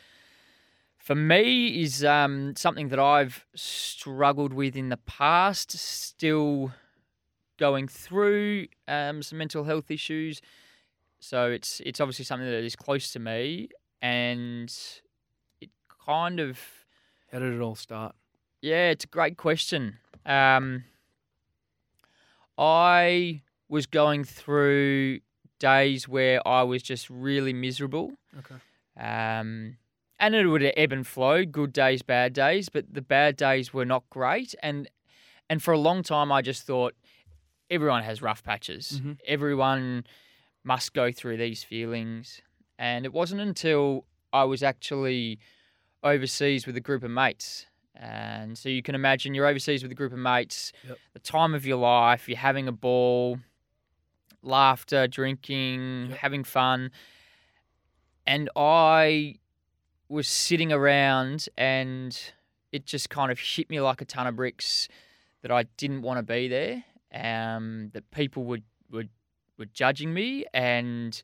for 0.96 1.16
me 1.16 1.82
is 1.82 2.04
um, 2.04 2.54
something 2.56 2.90
that 2.90 3.00
I've 3.00 3.44
struggled 3.56 4.52
with 4.52 4.76
in 4.76 4.88
the 4.88 4.98
past. 4.98 5.72
Still 5.72 6.72
going 7.58 7.88
through 7.88 8.68
um, 8.86 9.20
some 9.20 9.38
mental 9.38 9.64
health 9.64 9.90
issues. 9.90 10.40
So 11.20 11.50
it's 11.50 11.80
it's 11.84 12.00
obviously 12.00 12.24
something 12.24 12.48
that 12.48 12.64
is 12.64 12.74
close 12.76 13.12
to 13.12 13.18
me, 13.18 13.68
and 14.02 14.74
it 15.60 15.70
kind 16.06 16.40
of 16.40 16.58
How 17.30 17.38
did 17.38 17.52
it 17.54 17.60
all 17.60 17.74
start? 17.76 18.14
yeah, 18.62 18.90
it's 18.90 19.04
a 19.04 19.08
great 19.08 19.36
question. 19.36 19.98
Um, 20.26 20.84
I 22.58 23.42
was 23.68 23.86
going 23.86 24.24
through 24.24 25.20
days 25.58 26.08
where 26.08 26.46
I 26.46 26.62
was 26.62 26.82
just 26.82 27.08
really 27.10 27.52
miserable. 27.52 28.12
Okay. 28.38 28.56
Um, 28.98 29.76
and 30.18 30.34
it 30.34 30.46
would 30.46 30.62
ebb 30.76 30.92
and 30.92 31.06
flow, 31.06 31.44
good 31.46 31.72
days, 31.72 32.02
bad 32.02 32.32
days, 32.34 32.68
but 32.68 32.92
the 32.92 33.00
bad 33.02 33.36
days 33.36 33.72
were 33.72 33.86
not 33.86 34.04
great. 34.10 34.54
And 34.62 34.88
and 35.48 35.62
for 35.62 35.72
a 35.72 35.78
long 35.78 36.02
time, 36.02 36.30
I 36.30 36.42
just 36.42 36.62
thought 36.64 36.94
everyone 37.70 38.02
has 38.04 38.20
rough 38.22 38.42
patches. 38.42 39.00
Mhm. 39.02 39.18
Everyone 39.26 40.04
must 40.64 40.92
go 40.94 41.10
through 41.12 41.36
these 41.38 41.62
feelings. 41.64 42.40
And 42.78 43.04
it 43.04 43.12
wasn't 43.12 43.40
until 43.40 44.04
I 44.32 44.44
was 44.44 44.62
actually 44.62 45.38
overseas 46.02 46.66
with 46.66 46.76
a 46.76 46.80
group 46.80 47.02
of 47.02 47.10
mates. 47.10 47.66
And 47.94 48.56
so 48.56 48.68
you 48.68 48.82
can 48.82 48.94
imagine 48.94 49.34
you're 49.34 49.46
overseas 49.46 49.82
with 49.82 49.92
a 49.92 49.94
group 49.94 50.12
of 50.12 50.18
mates, 50.18 50.72
Yep. 50.86 50.98
the 51.12 51.18
time 51.18 51.54
of 51.54 51.66
your 51.66 51.76
life, 51.76 52.28
you're 52.28 52.38
having 52.38 52.68
a 52.68 52.72
ball, 52.72 53.38
laughter, 54.42 55.06
drinking, 55.06 56.08
Yep. 56.10 56.18
having 56.18 56.44
fun. 56.44 56.90
And 58.26 58.48
I 58.56 59.36
was 60.08 60.28
sitting 60.28 60.72
around 60.72 61.48
and 61.58 62.18
it 62.72 62.86
just 62.86 63.10
kind 63.10 63.30
of 63.32 63.38
hit 63.38 63.68
me 63.70 63.80
like 63.80 64.00
a 64.00 64.04
ton 64.04 64.26
of 64.26 64.36
bricks 64.36 64.88
that 65.42 65.50
I 65.50 65.64
didn't 65.76 66.02
want 66.02 66.18
to 66.18 66.22
be 66.22 66.48
there. 66.48 66.84
Um, 67.12 67.90
that 67.92 68.10
people 68.12 68.44
would, 68.44 68.62
would 68.90 69.08
were 69.60 69.66
judging 69.66 70.12
me 70.12 70.44
and 70.52 71.22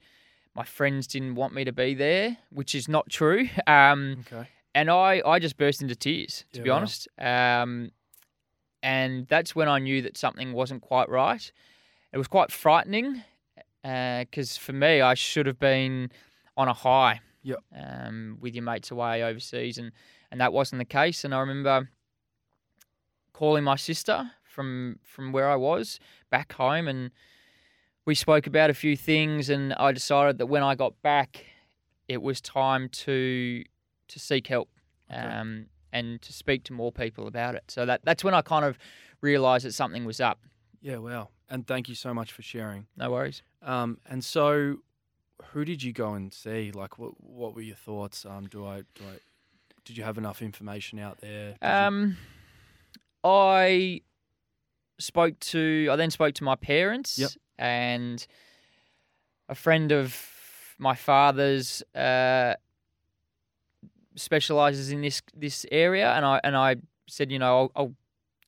my 0.54 0.62
friends 0.64 1.06
didn't 1.08 1.34
want 1.34 1.52
me 1.54 1.64
to 1.64 1.72
be 1.72 1.94
there, 1.94 2.36
which 2.50 2.74
is 2.74 2.88
not 2.88 3.08
true. 3.10 3.48
Um, 3.66 4.18
Okay. 4.20 4.48
and 4.74 4.90
I, 4.90 5.22
I 5.26 5.38
just 5.38 5.56
burst 5.56 5.80
into 5.82 5.96
tears, 5.96 6.44
to 6.52 6.58
Yeah, 6.60 6.64
be 6.64 6.70
wow. 6.70 6.76
honest. 6.76 7.08
Um, 7.18 7.90
and 8.82 9.26
that's 9.26 9.56
when 9.56 9.68
I 9.68 9.78
knew 9.78 10.02
that 10.02 10.16
something 10.16 10.52
wasn't 10.52 10.82
quite 10.82 11.08
right. 11.08 11.50
It 12.12 12.18
was 12.18 12.28
quite 12.28 12.52
frightening 12.52 13.22
because 13.82 14.56
for 14.56 14.72
me, 14.72 15.00
I 15.00 15.14
should 15.14 15.46
have 15.46 15.58
been 15.58 16.10
on 16.56 16.68
a 16.68 16.72
high 16.74 17.20
Yep. 17.42 17.58
um, 17.76 18.38
with 18.40 18.54
your 18.54 18.64
mates 18.64 18.90
away 18.90 19.22
overseas, 19.22 19.78
and, 19.78 19.92
and 20.30 20.40
that 20.40 20.52
wasn't 20.52 20.80
the 20.80 20.84
case. 20.84 21.24
And 21.24 21.34
I 21.34 21.40
remember 21.40 21.88
calling 23.32 23.64
my 23.64 23.76
sister 23.76 24.30
from 24.44 24.98
from 25.02 25.32
where 25.32 25.48
I 25.48 25.56
was 25.56 25.98
back 26.30 26.52
home, 26.54 26.88
and 26.88 27.10
we 28.06 28.14
spoke 28.14 28.46
about 28.46 28.70
a 28.70 28.74
few 28.74 28.96
things, 28.96 29.50
and 29.50 29.74
I 29.74 29.92
decided 29.92 30.38
that 30.38 30.46
when 30.46 30.62
I 30.62 30.74
got 30.74 31.00
back, 31.02 31.44
it 32.08 32.22
was 32.22 32.40
time 32.40 32.88
to 32.90 33.64
to 34.08 34.18
seek 34.20 34.46
help 34.46 34.68
Okay. 35.10 35.20
um, 35.20 35.66
and 35.92 36.22
to 36.22 36.32
speak 36.32 36.62
to 36.64 36.72
more 36.72 36.92
people 36.92 37.26
about 37.26 37.54
it. 37.56 37.64
So 37.68 37.84
that 37.86 38.00
that's 38.04 38.22
when 38.24 38.34
I 38.34 38.42
kind 38.42 38.64
of 38.64 38.78
realised 39.20 39.64
that 39.66 39.72
something 39.74 40.04
was 40.04 40.20
up. 40.20 40.38
Yeah. 40.80 40.98
Wow. 40.98 41.28
And 41.48 41.66
thank 41.66 41.88
you 41.88 41.94
so 41.94 42.12
much 42.14 42.32
for 42.32 42.42
sharing. 42.42 42.86
No 42.96 43.10
worries. 43.12 43.42
Um, 43.62 43.98
and 44.06 44.24
so, 44.24 44.78
who 45.52 45.64
did 45.64 45.82
you 45.82 45.92
go 45.92 46.14
and 46.14 46.32
see? 46.32 46.70
Like, 46.72 46.98
what 46.98 47.20
what 47.20 47.54
were 47.54 47.60
your 47.62 47.76
thoughts? 47.76 48.24
Um, 48.24 48.46
do 48.46 48.64
I 48.66 48.78
do 48.94 49.04
I 49.04 49.18
did 49.84 49.96
you 49.96 50.04
have 50.04 50.18
enough 50.18 50.42
information 50.42 50.98
out 50.98 51.18
there? 51.20 51.50
Did 51.52 51.58
you- 51.62 51.68
Um, 51.68 52.16
I 53.24 54.02
spoke 54.98 55.38
to. 55.40 55.88
I 55.90 55.96
then 55.96 56.10
spoke 56.10 56.34
to 56.36 56.44
my 56.44 56.54
parents 56.56 57.18
Yep. 57.18 57.30
And 57.58 58.26
a 59.48 59.54
friend 59.54 59.92
of 59.92 60.16
my 60.78 60.94
father's 60.94 61.82
uh, 61.94 62.54
specializes 64.14 64.90
in 64.90 65.02
this 65.02 65.22
this 65.34 65.66
area, 65.70 66.12
and 66.12 66.24
I 66.24 66.40
and 66.44 66.56
I 66.56 66.76
said, 67.08 67.30
you 67.30 67.38
know, 67.38 67.56
I'll, 67.58 67.72
I'll 67.76 67.94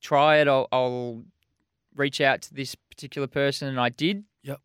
try 0.01 0.37
it. 0.37 0.47
I'll, 0.47 0.67
I'll 0.71 1.23
reach 1.95 2.21
out 2.21 2.41
to 2.43 2.53
this 2.53 2.75
particular 2.75 3.27
person, 3.27 3.67
and 3.67 3.79
I 3.79 3.89
did. 3.89 4.23
Yep. 4.43 4.59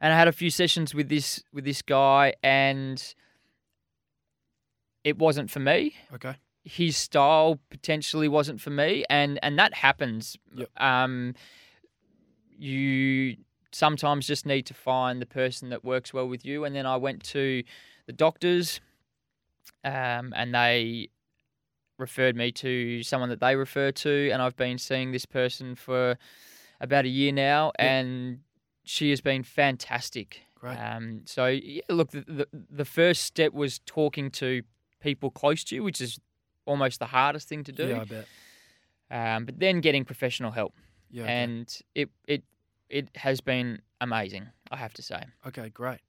And 0.00 0.12
I 0.12 0.16
had 0.16 0.28
a 0.28 0.32
few 0.32 0.50
sessions 0.50 0.94
with 0.94 1.08
this 1.08 1.42
with 1.52 1.64
this 1.64 1.82
guy, 1.82 2.34
and 2.42 3.14
it 5.04 5.18
wasn't 5.18 5.50
for 5.50 5.60
me 5.60 5.94
okay. 6.12 6.34
his 6.64 6.96
style 6.96 7.58
potentially 7.70 8.28
wasn't 8.28 8.60
for 8.60 8.70
me 8.70 9.04
and 9.08 9.38
and 9.42 9.58
that 9.58 9.72
happens 9.74 10.36
Yep. 10.54 10.68
um 10.76 11.34
you 12.58 12.76
sometimes 13.72 14.26
just 14.26 14.46
need 14.46 14.64
to 14.66 14.74
find 14.74 15.20
the 15.20 15.26
person 15.26 15.68
that 15.70 15.84
works 15.84 16.12
well 16.14 16.28
with 16.28 16.44
you 16.44 16.64
and 16.64 16.74
then 16.74 16.86
I 16.86 16.96
went 16.96 17.22
to 17.24 17.62
the 18.06 18.12
doctors 18.12 18.80
um 19.84 20.32
and 20.36 20.54
they 20.54 21.08
referred 21.98 22.36
me 22.36 22.52
to 22.52 23.02
someone 23.02 23.28
that 23.28 23.40
they 23.40 23.56
refer 23.56 23.90
to 23.92 24.30
and 24.32 24.40
I've 24.40 24.56
been 24.56 24.78
seeing 24.78 25.12
this 25.12 25.26
person 25.26 25.74
for 25.74 26.16
about 26.80 27.04
a 27.04 27.08
year 27.08 27.32
now 27.32 27.72
and 27.78 28.40
she 28.84 29.10
has 29.10 29.20
been 29.20 29.42
fantastic 29.42 30.40
Great. 30.54 30.76
um, 30.76 31.22
so 31.26 31.46
yeah, 31.46 31.82
look, 31.88 32.10
the, 32.10 32.24
the 32.26 32.48
the 32.68 32.84
first 32.84 33.22
step 33.22 33.52
was 33.52 33.80
talking 33.86 34.28
to 34.32 34.62
people 35.00 35.30
close 35.30 35.62
to 35.64 35.76
you, 35.76 35.84
which 35.84 36.00
is 36.00 36.18
almost 36.66 36.98
the 36.98 37.06
hardest 37.06 37.48
thing 37.48 37.62
to 37.62 37.70
do. 37.70 37.86
Yeah, 37.86 38.00
I 38.00 38.04
bet. 38.04 38.26
Um, 39.08 39.44
but 39.44 39.60
then 39.60 39.80
getting 39.80 40.04
professional 40.04 40.50
help, 40.50 40.74
Yeah. 41.12 41.26
and 41.26 41.80
it 41.94 42.10
it 42.26 42.42
it 42.88 43.08
has 43.16 43.40
been 43.40 43.80
amazing. 44.00 44.48
I 44.70 44.76
have 44.76 44.94
to 44.94 45.02
say. 45.02 45.22
Okay, 45.46 45.68
great. 45.70 46.00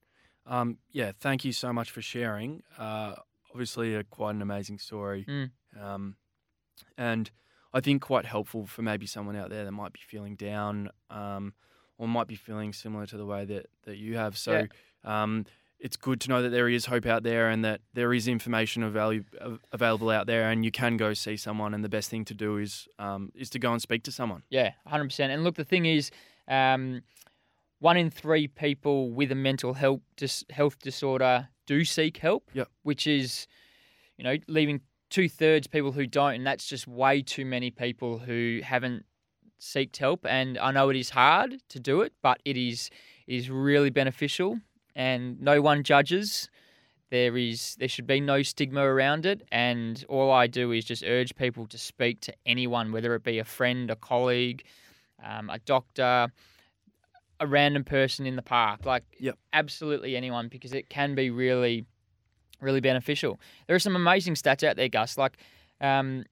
Um, 0.45 0.77
yeah, 0.91 1.11
thank 1.19 1.45
you 1.45 1.51
so 1.51 1.71
much 1.73 1.91
for 1.91 2.01
sharing. 2.01 2.63
Uh, 2.77 3.15
obviously, 3.51 3.95
a, 3.95 4.03
quite 4.03 4.31
an 4.35 4.41
amazing 4.41 4.79
story, 4.79 5.25
Mm. 5.27 5.51
um, 5.79 6.15
and 6.97 7.29
I 7.73 7.81
think 7.81 8.01
quite 8.01 8.25
helpful 8.25 8.65
for 8.65 8.81
maybe 8.81 9.05
someone 9.05 9.35
out 9.35 9.49
there 9.49 9.63
that 9.65 9.71
might 9.71 9.93
be 9.93 9.99
feeling 10.07 10.35
down, 10.35 10.89
um, 11.09 11.53
or 11.97 12.07
might 12.07 12.27
be 12.27 12.35
feeling 12.35 12.73
similar 12.73 13.05
to 13.07 13.17
the 13.17 13.25
way 13.25 13.45
that 13.45 13.67
that 13.83 13.97
you 13.97 14.17
have. 14.17 14.37
So, 14.37 14.65
um, 15.03 15.45
it's 15.79 15.95
good 15.95 16.19
to 16.21 16.29
know 16.29 16.41
that 16.41 16.49
there 16.49 16.67
is 16.67 16.87
hope 16.87 17.05
out 17.05 17.23
there, 17.23 17.49
and 17.49 17.63
that 17.63 17.81
there 17.93 18.13
is 18.13 18.27
information 18.27 18.83
avail- 18.83 19.21
available 19.71 20.09
out 20.09 20.25
there, 20.27 20.49
and 20.49 20.65
you 20.65 20.71
can 20.71 20.97
go 20.97 21.13
see 21.13 21.37
someone. 21.37 21.73
And 21.73 21.83
the 21.83 21.89
best 21.89 22.09
thing 22.09 22.25
to 22.25 22.33
do 22.33 22.57
is 22.57 22.87
um, 22.97 23.31
is 23.35 23.49
to 23.51 23.59
go 23.59 23.71
and 23.71 23.81
speak 23.81 24.03
to 24.03 24.11
someone. 24.11 24.43
Yeah, 24.49 24.71
hundred 24.87 25.05
percent. 25.05 25.31
And 25.31 25.43
look, 25.43 25.55
the 25.55 25.63
thing 25.65 25.85
is, 25.85 26.09
um, 26.49 27.01
one 27.79 27.97
in 27.97 28.09
three 28.09 28.47
people 28.47 29.11
with 29.11 29.31
a 29.31 29.35
mental 29.35 29.73
health 29.73 30.01
dis- 30.17 30.45
health 30.49 30.79
disorder 30.79 31.47
do 31.65 31.85
seek 31.85 32.17
help. 32.17 32.49
Yep. 32.53 32.67
Which 32.83 33.07
is, 33.07 33.47
you 34.17 34.23
know, 34.23 34.35
leaving 34.47 34.81
two 35.09 35.29
thirds 35.29 35.67
people 35.67 35.91
who 35.91 36.05
don't, 36.05 36.35
and 36.35 36.45
that's 36.45 36.67
just 36.67 36.87
way 36.87 37.21
too 37.21 37.45
many 37.45 37.71
people 37.71 38.19
who 38.19 38.59
haven't 38.63 39.05
seeked 39.59 39.97
help. 39.97 40.25
And 40.25 40.57
I 40.57 40.71
know 40.71 40.89
it 40.89 40.95
is 40.95 41.11
hard 41.11 41.61
to 41.69 41.79
do 41.79 42.01
it, 42.01 42.13
but 42.21 42.39
it 42.45 42.57
is 42.57 42.89
it 43.27 43.35
is 43.35 43.49
really 43.49 43.89
beneficial, 43.89 44.59
and 44.95 45.39
no 45.41 45.61
one 45.61 45.83
judges. 45.83 46.49
There 47.11 47.37
is 47.37 47.75
there 47.79 47.87
should 47.87 48.07
be 48.07 48.19
no 48.19 48.43
stigma 48.43 48.81
around 48.81 49.25
it, 49.25 49.41
and 49.51 50.03
all 50.09 50.31
I 50.31 50.47
do 50.47 50.71
is 50.71 50.85
just 50.85 51.03
urge 51.03 51.35
people 51.35 51.65
to 51.67 51.77
speak 51.77 52.21
to 52.21 52.33
anyone, 52.45 52.91
whether 52.91 53.15
it 53.15 53.23
be 53.23 53.39
a 53.39 53.43
friend, 53.43 53.89
a 53.89 53.95
colleague, 53.95 54.63
um, 55.23 55.49
a 55.49 55.59
doctor, 55.59 56.31
a 57.39 57.47
random 57.47 57.83
person 57.83 58.25
in 58.25 58.35
the 58.35 58.41
park, 58.41 58.85
like 58.85 59.03
Yep. 59.19 59.37
absolutely 59.53 60.15
anyone, 60.15 60.47
because 60.47 60.73
it 60.73 60.89
can 60.89 61.15
be 61.15 61.29
really, 61.29 61.85
really 62.61 62.81
beneficial. 62.81 63.39
There 63.67 63.75
are 63.75 63.79
some 63.79 63.95
amazing 63.95 64.35
stats 64.35 64.67
out 64.67 64.75
there, 64.75 64.89
Gus. 64.89 65.17
Like, 65.17 65.37
um, 65.81 66.25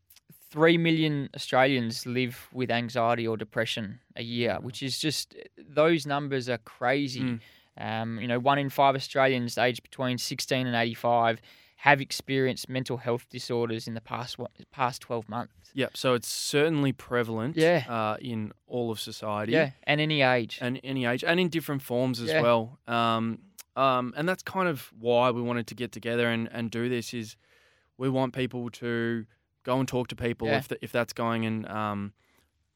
three 0.50 0.78
million 0.78 1.30
Australians 1.36 2.06
live 2.06 2.48
with 2.54 2.72
anxiety 2.72 3.28
or 3.28 3.38
depression 3.38 4.00
a 4.16 4.24
year, 4.24 4.58
which 4.62 4.82
is 4.82 5.00
just 5.00 5.36
those 5.58 6.06
numbers 6.06 6.50
are 6.50 6.58
crazy. 6.60 7.22
Mm. 7.22 7.40
Um, 7.80 8.20
you 8.20 8.28
know, 8.28 8.40
one 8.40 8.58
in 8.58 8.70
five 8.70 8.96
Australians 8.96 9.58
aged 9.58 9.84
between 9.84 10.18
16 10.18 10.66
and 10.66 10.76
85 10.76 11.42
have 11.82 12.02
experienced 12.02 12.68
mental 12.68 12.98
health 12.98 13.28
disorders 13.30 13.88
in 13.88 13.94
the 13.94 14.02
past 14.02 14.40
what, 14.40 14.50
past 14.72 15.02
12 15.02 15.30
months. 15.30 15.54
Yep. 15.76 15.96
So 15.96 16.16
it's 16.16 16.28
certainly 16.28 16.92
prevalent. 16.92 17.56
Yeah. 17.56 17.84
Uh, 17.88 18.18
in 18.20 18.52
all 18.66 18.90
of 18.90 19.00
society. 19.00 19.52
Yeah, 19.54 19.72
and 19.84 20.02
any 20.02 20.22
age. 20.24 20.58
And 20.60 20.80
any 20.84 21.06
age, 21.06 21.24
and 21.24 21.40
in 21.40 21.50
different 21.50 21.84
forms 21.84 22.20
as 22.20 22.30
Yeah. 22.30 22.42
well. 22.42 22.80
Um, 22.88 23.40
um, 23.76 24.12
and 24.18 24.28
that's 24.28 24.42
kind 24.42 24.68
of 24.68 24.92
why 25.00 25.30
we 25.30 25.42
wanted 25.42 25.68
to 25.68 25.76
get 25.76 25.92
together 25.92 26.28
and, 26.30 26.50
and 26.52 26.72
do 26.72 26.90
this. 26.90 27.14
Is 27.14 27.36
we 27.98 28.10
want 28.10 28.34
people 28.34 28.72
to 28.72 29.26
go 29.64 29.80
and 29.80 29.88
talk 29.88 30.08
to 30.08 30.16
people 30.16 30.48
Yeah. 30.48 30.58
if 30.58 30.68
the, 30.70 30.78
if 30.84 30.92
that's 30.92 31.14
going 31.14 31.46
and 31.46 31.68
um, 31.70 32.14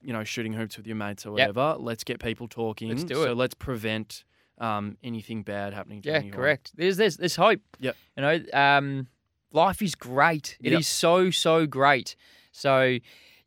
you 0.04 0.14
know 0.14 0.24
shooting 0.24 0.54
hoops 0.54 0.78
with 0.78 0.86
your 0.86 0.96
mates 0.96 1.26
or 1.26 1.36
Yep. 1.40 1.56
whatever. 1.56 1.78
Let's 1.80 2.04
get 2.04 2.20
people 2.20 2.48
talking. 2.48 2.90
Let's 2.90 3.04
do 3.04 3.16
so 3.16 3.32
it. 3.32 3.36
let's 3.38 3.56
prevent 3.56 4.24
um, 4.62 4.98
anything 5.04 5.44
bad 5.44 5.74
happening. 5.74 6.02
To 6.04 6.10
Yeah, 6.10 6.16
anyone. 6.18 6.34
correct. 6.38 6.72
There's 6.76 6.96
there's 6.98 7.18
there's 7.18 7.36
hope. 7.36 7.62
Yep. 7.80 7.96
You 8.16 8.22
know, 8.24 8.40
um, 8.54 9.08
life 9.52 9.82
is 9.82 9.96
great. 9.96 10.58
It 10.62 10.72
is 10.72 10.80
Yep. 10.80 10.84
so 10.86 11.32
so 11.32 11.66
great. 11.66 12.16
So, 12.54 12.98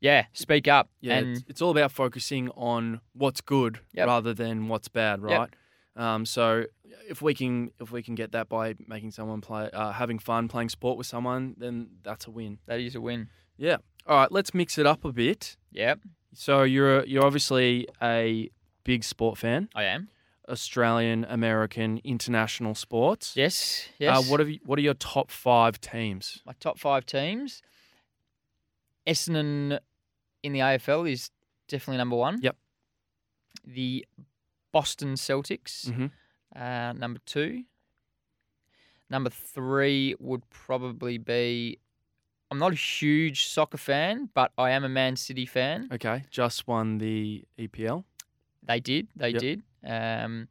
yeah, 0.00 0.26
speak 0.32 0.66
up. 0.68 0.88
Yeah, 1.00 1.18
and 1.18 1.36
it's, 1.36 1.44
it's 1.48 1.62
all 1.62 1.70
about 1.70 1.92
focusing 1.92 2.48
on 2.50 3.00
what's 3.12 3.40
good 3.40 3.80
Yep. 3.92 4.06
rather 4.06 4.34
than 4.34 4.68
what's 4.68 4.88
bad, 4.88 5.20
Yep. 5.20 5.30
right? 5.38 5.50
Um, 5.96 6.26
so 6.26 6.64
if 7.08 7.22
we 7.22 7.34
can 7.34 7.70
if 7.80 7.92
we 7.92 8.02
can 8.02 8.14
get 8.14 8.32
that 8.32 8.48
by 8.48 8.74
making 8.88 9.12
someone 9.12 9.40
play, 9.40 9.70
uh, 9.72 9.92
having 9.92 10.18
fun 10.18 10.48
playing 10.48 10.68
sport 10.70 10.98
with 10.98 11.06
someone, 11.06 11.54
then 11.58 11.88
that's 12.02 12.26
a 12.26 12.30
win. 12.30 12.58
that 12.66 12.80
is 12.80 12.94
a 12.96 13.00
win. 13.00 13.28
Yeah. 13.56 13.76
All 14.06 14.16
right, 14.18 14.32
let's 14.32 14.52
mix 14.52 14.76
it 14.78 14.86
up 14.86 15.04
a 15.04 15.12
bit. 15.12 15.56
Yep, 15.72 16.00
So 16.34 16.62
you're 16.64 17.04
you're 17.04 17.24
obviously 17.24 17.86
a 18.02 18.50
big 18.84 19.04
sport 19.04 19.38
fan, 19.38 19.68
I 19.74 19.84
am. 19.84 20.08
Australian, 20.48 21.24
American, 21.28 22.00
international 22.04 22.74
sports. 22.74 23.34
Yes, 23.36 23.88
yes. 23.98 24.16
Uh, 24.18 24.22
what 24.30 24.40
have 24.40 24.48
you, 24.50 24.58
what 24.64 24.78
are 24.78 24.82
your 24.82 24.94
top 24.94 25.30
five 25.30 25.80
teams? 25.80 26.42
my 26.46 26.52
top 26.60 26.78
five 26.78 27.06
teams? 27.06 27.62
Essendon 29.06 29.78
in 30.42 30.52
the 30.52 30.60
AFL 30.60 31.10
is 31.10 31.30
definitely 31.68 31.98
number 31.98 32.16
one. 32.16 32.38
Yep. 32.42 32.56
The 33.66 34.06
Boston 34.72 35.14
Celtics, 35.14 35.86
Mhm. 35.90 36.10
uh, 36.56 36.92
number 36.92 37.20
two. 37.26 37.64
Number 39.10 39.30
three 39.30 40.14
would 40.18 40.48
probably 40.50 41.18
be. 41.18 41.78
I'm 42.50 42.58
not 42.58 42.72
a 42.72 42.76
huge 42.76 43.46
soccer 43.46 43.76
fan, 43.78 44.30
but 44.34 44.52
I 44.58 44.70
am 44.70 44.84
a 44.84 44.88
Man 44.88 45.16
City 45.16 45.46
fan. 45.46 45.88
Okay, 45.92 46.24
just 46.30 46.66
won 46.66 46.98
the 46.98 47.44
EPL. 47.58 48.04
They 48.62 48.80
did. 48.80 49.08
They 49.16 49.30
Yep. 49.30 49.40
did. 49.40 49.62
Um, 49.84 50.48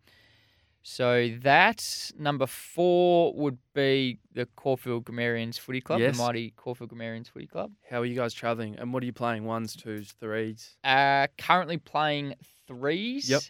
so 0.85 1.29
that 1.43 2.11
number 2.19 2.45
four 2.45 3.33
would 3.35 3.57
be 3.73 4.19
the 4.33 4.45
Caulfield 4.57 5.05
Grammarians 5.05 5.57
Footy 5.57 5.79
Club, 5.79 6.01
Yes. 6.01 6.17
the 6.17 6.23
mighty 6.23 6.51
Caulfield 6.57 6.89
Grammarians 6.89 7.29
Footy 7.29 7.47
Club. 7.47 7.71
How 7.89 8.01
are 8.01 8.05
you 8.05 8.15
guys 8.15 8.33
traveling? 8.33 8.75
And 8.77 8.93
what 8.93 9.01
are 9.01 9.05
you 9.05 9.13
playing? 9.13 9.45
Ones, 9.45 9.75
twos, 9.75 10.11
threes? 10.19 10.75
Uh, 10.83 11.27
currently 11.37 11.77
playing 11.77 12.35
threes. 12.67 13.29
Yep. 13.29 13.41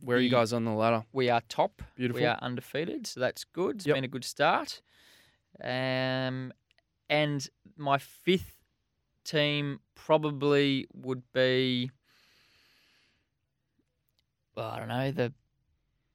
Where 0.00 0.16
are 0.16 0.20
you 0.20 0.30
guys 0.30 0.52
on 0.52 0.64
the 0.64 0.72
ladder? 0.72 1.04
We 1.12 1.30
are 1.30 1.40
top. 1.48 1.82
Beautiful. 1.96 2.20
We 2.20 2.26
are 2.26 2.38
undefeated, 2.42 3.06
so 3.06 3.20
that's 3.20 3.44
good. 3.44 3.76
It's 3.76 3.86
Yep. 3.86 3.94
been 3.96 4.04
a 4.04 4.08
good 4.08 4.24
start. 4.24 4.82
Um, 5.62 6.52
and 7.08 7.48
my 7.76 7.98
fifth 7.98 8.56
team 9.24 9.80
probably 9.94 10.86
would 10.94 11.22
be, 11.32 11.90
well, 14.60 14.70
I 14.70 14.78
don't 14.78 14.88
know, 14.88 15.10
the 15.10 15.32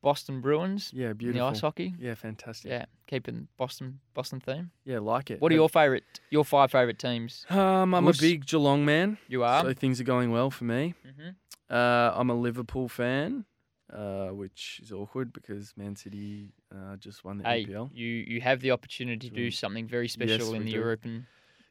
Boston 0.01 0.39
Bruins 0.41 0.91
Yeah, 0.93 1.05
in 1.08 1.13
the 1.13 1.15
beautiful. 1.17 1.47
ice 1.47 1.62
hockey. 1.62 1.95
Yeah, 1.99 2.13
fantastic. 2.15 2.69
Yeah, 2.71 2.86
keeping 3.08 3.47
Boston 3.58 3.99
Boston 4.13 4.39
theme. 4.39 4.71
Yeah, 4.86 4.99
like 4.99 5.31
it. 5.31 5.41
What 5.41 5.51
are 5.51 5.55
your 5.55 5.69
favourite? 5.69 6.03
Your 6.29 6.45
five 6.45 6.71
favourite 6.71 6.99
teams? 6.99 7.45
Um, 7.49 7.93
I'm 7.95 8.08
a 8.08 8.13
big 8.13 8.45
Geelong 8.45 8.86
man, 8.86 9.17
You 9.27 9.43
are. 9.43 9.62
so 9.63 9.73
things 9.73 9.99
are 9.99 10.03
going 10.03 10.31
well 10.31 10.51
for 10.51 10.65
me. 10.65 10.93
hmm 11.03 11.29
Uh, 11.69 12.12
I'm 12.15 12.29
a 12.29 12.36
Liverpool 12.36 12.88
fan, 12.88 13.45
uh, 13.91 14.27
which 14.27 14.79
is 14.84 14.91
awkward 14.91 15.34
because 15.34 15.73
Man 15.75 15.95
City 15.95 16.53
uh, 16.71 16.95
just 16.97 17.23
won 17.25 17.38
the 17.39 17.43
Hey, 17.43 17.65
EPL. 17.65 17.89
you 17.93 18.05
you 18.27 18.41
have 18.41 18.60
the 18.62 18.71
opportunity 18.71 19.29
to 19.29 19.36
do 19.36 19.49
something 19.51 19.88
very 19.88 20.08
special 20.08 20.53
in 20.53 20.65
the 20.65 20.71
do. 20.71 20.77
European. 20.77 21.25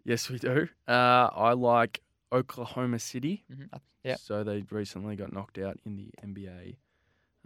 Yes, 0.05 0.29
we 0.31 0.39
do. 0.39 0.69
Uh, 0.89 1.29
I 1.49 1.53
like 1.53 2.01
Oklahoma 2.35 2.99
City. 2.99 3.45
Mhm. 3.51 3.69
Uh, 3.73 3.79
Yep, 4.05 4.19
So 4.19 4.45
they 4.45 4.63
recently 4.71 5.17
got 5.17 5.33
knocked 5.33 5.57
out 5.59 5.79
in 5.87 5.97
the 5.97 6.11
NBA 6.23 6.77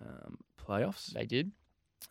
um, 0.04 0.38
playoffs. 0.60 1.12
they 1.12 1.24
did. 1.26 1.52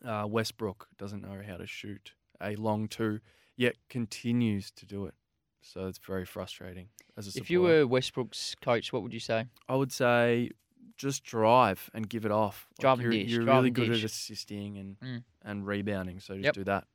Uh, 0.06 0.26
Westbrook 0.30 0.88
doesn't 0.98 1.22
know 1.22 1.42
how 1.46 1.58
to 1.58 1.68
shoot 1.68 2.14
a 2.40 2.56
long 2.56 2.88
two, 2.88 3.20
yet 3.58 3.76
continues 3.90 4.72
to 4.72 4.86
do 4.86 5.06
it. 5.06 5.16
So 5.62 5.88
it's 5.88 5.98
very 5.98 6.26
frustrating 6.26 6.88
as 7.18 7.28
a 7.28 7.32
supporter. 7.32 7.44
If 7.44 7.50
you 7.52 7.62
were 7.62 7.86
Westbrook's 7.88 8.56
coach, 8.62 8.94
what 8.94 9.04
would 9.04 9.14
you 9.14 9.20
say? 9.20 9.48
I 9.68 9.76
would 9.76 9.92
say 9.92 10.52
just 10.98 11.24
drive 11.26 11.90
and 11.94 12.08
give 12.08 12.26
it 12.26 12.32
off. 12.32 12.68
Like, 12.78 12.80
Drive 12.84 13.00
and 13.00 13.04
you're, 13.04 13.12
dish, 13.12 13.32
You're 13.32 13.44
drive 13.44 13.56
really 13.58 13.70
good 13.72 13.88
dish. 13.90 14.04
at 14.04 14.12
assisting 14.12 14.78
and 14.78 15.00
Mm. 15.02 15.24
and 15.42 15.66
rebounding, 15.68 16.20
so 16.22 16.36
just 16.36 16.46
Yep. 16.46 16.54
do 16.54 16.64
that. 16.66 16.88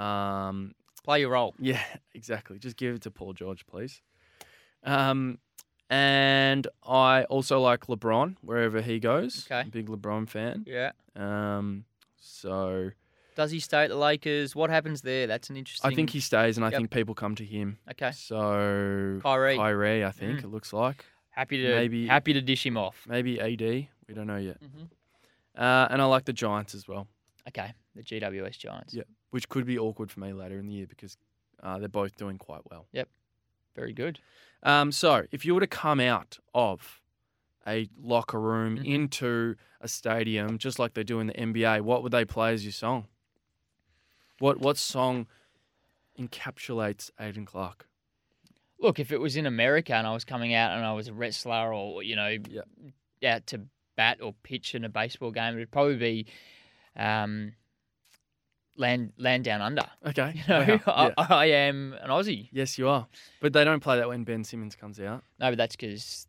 Um, 0.00 0.74
Play 1.04 1.20
your 1.20 1.30
role. 1.30 1.54
yeah, 1.58 1.82
exactly. 2.14 2.58
Just 2.58 2.76
give 2.76 2.94
it 2.96 3.02
to 3.02 3.10
Paul 3.10 3.32
George, 3.32 3.66
please. 3.66 4.02
Um, 4.84 5.38
and 5.88 6.66
I 6.86 7.24
also 7.24 7.60
like 7.60 7.86
LeBron 7.86 8.36
wherever 8.42 8.80
he 8.80 8.98
goes. 9.00 9.46
Okay. 9.50 9.68
Big 9.70 9.88
LeBron 9.88 10.28
fan. 10.28 10.64
Yeah. 10.66 10.92
Um, 11.16 11.84
so 12.18 12.90
Does 13.34 13.50
he 13.50 13.58
stay 13.60 13.84
at 13.84 13.88
the 13.90 13.96
Lakers? 13.96 14.54
What 14.54 14.70
happens 14.70 15.02
there? 15.02 15.26
That's 15.26 15.50
an 15.50 15.56
interesting. 15.56 15.90
I 15.90 15.94
think 15.94 16.10
he 16.10 16.20
stays, 16.20 16.56
and 16.58 16.64
I 16.64 16.70
Yep. 16.70 16.78
think 16.78 16.90
people 16.90 17.14
come 17.14 17.34
to 17.36 17.44
him. 17.44 17.78
Okay. 17.90 18.12
So 18.12 19.18
Kyrie. 19.22 19.56
Kyrie, 19.56 20.04
I 20.04 20.10
think 20.12 20.40
Mm. 20.40 20.44
it 20.44 20.48
looks 20.48 20.72
like 20.72 21.04
Happy 21.30 21.56
to 21.62 21.74
maybe- 21.74 22.06
happy 22.06 22.32
to 22.34 22.40
dish 22.42 22.64
him 22.66 22.76
off. 22.76 23.06
maybe 23.08 23.40
AD. 23.40 23.88
We 24.08 24.14
don't 24.14 24.26
know 24.26 24.36
yet. 24.36 24.58
hmm 24.58 24.84
Uh, 25.56 25.88
and 25.90 26.00
I 26.00 26.04
like 26.04 26.24
the 26.24 26.32
Giants 26.32 26.74
as 26.74 26.86
well. 26.86 27.08
Okay. 27.48 27.72
The 27.96 28.02
GWS 28.02 28.56
Giants. 28.58 28.94
Yeah. 28.94 29.02
which 29.30 29.48
could 29.48 29.64
be 29.64 29.78
awkward 29.78 30.10
for 30.10 30.18
me 30.18 30.32
later 30.32 30.58
in 30.58 30.66
the 30.66 30.72
year 30.74 30.86
because 30.88 31.16
uh, 31.62 31.78
they're 31.78 31.88
both 31.88 32.16
doing 32.16 32.36
quite 32.36 32.62
well. 32.68 32.88
Yep, 32.92 33.08
very 33.76 33.92
good. 33.92 34.18
Um, 34.62 34.92
so, 34.92 35.26
if 35.30 35.44
you 35.44 35.54
were 35.54 35.60
to 35.60 35.66
come 35.66 36.00
out 36.00 36.38
of 36.54 37.00
a 37.66 37.88
locker 37.98 38.40
room 38.40 38.78
Mhm. 38.78 38.84
into 38.86 39.56
a 39.80 39.88
stadium, 39.88 40.58
just 40.58 40.78
like 40.78 40.94
they 40.94 41.04
do 41.04 41.20
in 41.20 41.28
the 41.28 41.34
NBA, 41.40 41.80
what 41.80 42.02
would 42.02 42.12
they 42.12 42.24
play 42.24 42.52
as 42.52 42.64
your 42.64 42.72
song? 42.72 43.06
What 44.38 44.58
what 44.58 44.76
song 44.78 45.26
encapsulates 46.18 47.10
Aiden 47.20 47.46
Clark? 47.46 47.86
Look, 48.78 48.98
if 48.98 49.12
it 49.12 49.18
was 49.18 49.36
in 49.36 49.46
America 49.46 49.94
and 49.94 50.06
I 50.06 50.12
was 50.14 50.24
coming 50.24 50.54
out 50.54 50.72
and 50.76 50.84
I 50.84 50.92
was 50.92 51.08
a 51.08 51.12
wrestler 51.14 51.72
or 51.74 52.02
you 52.02 52.16
know, 52.16 52.28
Yep. 52.48 52.68
out 53.24 53.46
to 53.48 53.66
bat 53.96 54.20
or 54.22 54.32
pitch 54.42 54.74
in 54.74 54.84
a 54.84 54.88
baseball 54.88 55.30
game, 55.30 55.54
it'd 55.54 55.70
probably 55.70 55.96
be 55.96 56.26
um, 56.96 57.54
land 58.80 59.12
land 59.18 59.44
down 59.44 59.60
under. 59.60 59.84
Okay. 60.06 60.34
You 60.48 60.54
know, 60.54 60.80
wow, 60.86 61.06
yeah. 61.08 61.14
I, 61.18 61.34
I 61.34 61.44
am 61.46 61.94
an 62.00 62.10
Aussie. 62.10 62.48
Yes, 62.50 62.78
you 62.78 62.88
are. 62.88 63.06
But 63.40 63.52
they 63.52 63.62
don't 63.64 63.80
play 63.80 63.98
that 63.98 64.08
when 64.08 64.24
Ben 64.24 64.42
Simmons 64.42 64.74
comes 64.74 64.98
out. 64.98 65.22
No, 65.38 65.50
but 65.50 65.58
that's 65.58 65.76
because 65.76 66.26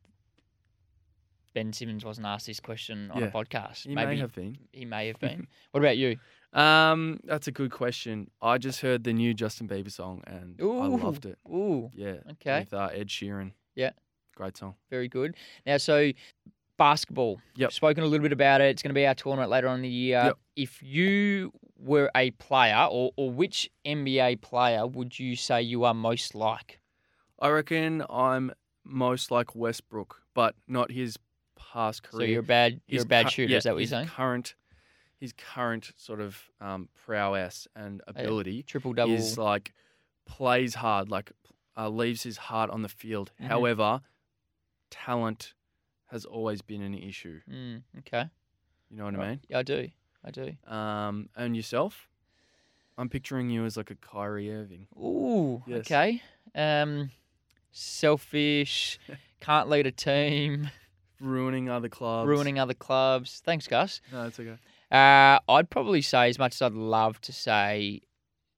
Ben 1.53 1.73
Simmons 1.73 2.05
wasn't 2.05 2.27
asked 2.27 2.47
this 2.47 2.59
question 2.59 3.11
on 3.11 3.21
Yeah. 3.21 3.27
a 3.27 3.31
podcast. 3.31 3.83
He 3.87 3.93
Maybe 3.95 4.11
may 4.11 4.17
have 4.19 4.33
been. 4.33 4.57
he 4.71 4.85
may 4.85 5.07
have 5.07 5.19
been. 5.19 5.47
what 5.71 5.79
about 5.81 5.97
you? 5.97 6.17
Um, 6.53 7.19
that's 7.23 7.47
a 7.47 7.51
good 7.51 7.71
question. 7.71 8.29
I 8.41 8.57
just 8.57 8.81
heard 8.81 9.03
the 9.03 9.13
new 9.13 9.33
Justin 9.33 9.67
Bieber 9.67 9.91
song 9.91 10.21
and 10.27 10.55
I 10.61 10.63
loved 10.65 11.25
it. 11.25 11.37
Ooh, 11.47 11.89
Yeah. 11.93 12.15
Okay. 12.31 12.59
With 12.61 12.73
uh, 12.73 12.89
Ed 12.93 13.07
Sheeran. 13.07 13.51
Yeah. 13.75 13.91
Great 14.35 14.57
song. 14.57 14.75
very 14.89 15.07
good. 15.07 15.35
Now, 15.65 15.77
so 15.77 16.11
basketball. 16.77 17.39
Yep. 17.55 17.71
Spoken 17.73 18.03
a 18.03 18.07
little 18.07 18.23
bit 18.23 18.31
about 18.33 18.59
it. 18.61 18.65
It's 18.69 18.81
going 18.81 18.89
to 18.89 18.95
be 18.95 19.05
our 19.05 19.13
tournament 19.15 19.49
later 19.51 19.67
on 19.67 19.75
in 19.77 19.81
the 19.83 19.89
year. 19.89 20.21
Yep. 20.25 20.37
If 20.55 20.81
you 20.83 21.51
were 21.81 22.11
a 22.15 22.31
player, 22.31 22.87
or, 22.89 23.11
or 23.15 23.31
which 23.31 23.69
NBA 23.85 24.41
player 24.41 24.85
would 24.85 25.17
you 25.19 25.35
say 25.35 25.61
you 25.61 25.83
are 25.83 25.93
most 25.93 26.35
like? 26.35 26.79
I 27.39 27.49
reckon 27.49 28.03
I'm 28.09 28.51
most 28.83 29.31
like 29.31 29.55
Westbrook, 29.55 30.21
but 30.33 30.55
not 30.67 30.91
his 30.91 31.17
past 31.55 32.03
career. 32.03 32.19
So 32.27 32.29
you're 32.31 32.39
a 32.41 32.43
bad, 32.43 32.81
you're 32.87 32.97
His 32.99 33.03
a 33.05 33.07
bad 33.07 33.25
cu- 33.25 33.29
shooter. 33.31 33.51
yeah, 33.51 33.57
is 33.57 33.63
that 33.63 33.73
what 33.73 33.77
you're 33.79 33.81
his 33.81 33.89
saying? 33.89 34.07
Current, 34.07 34.55
his 35.19 35.33
current 35.33 35.91
sort 35.97 36.21
of 36.21 36.49
um, 36.59 36.89
prowess 37.05 37.67
and 37.75 38.01
ability 38.07 38.63
Triple 38.63 38.93
double. 38.93 39.13
is 39.13 39.37
like 39.37 39.73
plays 40.25 40.75
hard, 40.75 41.09
like 41.09 41.31
uh, 41.77 41.89
leaves 41.89 42.21
his 42.23 42.37
heart 42.37 42.69
on 42.69 42.81
the 42.83 42.89
field. 42.89 43.31
Mhm. 43.41 43.47
However, 43.47 44.01
talent 44.89 45.53
has 46.07 46.25
always 46.25 46.61
been 46.61 46.81
an 46.81 46.93
issue. 46.93 47.39
Mm, 47.49 47.83
okay. 47.99 48.29
You 48.89 48.97
know 48.97 49.05
what 49.05 49.15
I 49.15 49.29
mean? 49.29 49.39
Yeah, 49.47 49.59
I 49.59 49.63
do. 49.63 49.87
I 50.23 50.31
do. 50.31 50.53
Um, 50.67 51.29
and 51.35 51.55
yourself? 51.55 52.07
I'm 52.97 53.09
picturing 53.09 53.49
you 53.49 53.65
as 53.65 53.77
like 53.77 53.89
a 53.91 53.95
Kyrie 53.95 54.53
Irving. 54.53 54.87
Ooh. 54.97 55.63
Yes. 55.65 55.79
Okay. 55.79 56.21
Um, 56.53 57.09
selfish. 57.71 58.99
can't 59.39 59.69
lead 59.69 59.87
a 59.87 59.91
team. 59.91 60.69
Ruining 61.19 61.69
other 61.69 61.89
clubs. 61.89 62.27
Ruining 62.27 62.59
other 62.59 62.73
clubs. 62.73 63.41
Thanks, 63.45 63.67
Gus. 63.67 64.01
No, 64.11 64.25
it's 64.25 64.39
okay. 64.39 64.57
Uh, 64.91 65.39
I'd 65.49 65.69
probably 65.69 66.01
say, 66.01 66.29
as 66.29 66.37
much 66.37 66.55
as 66.55 66.61
I'd 66.61 66.73
love 66.73 67.21
to 67.21 67.31
say 67.31 68.01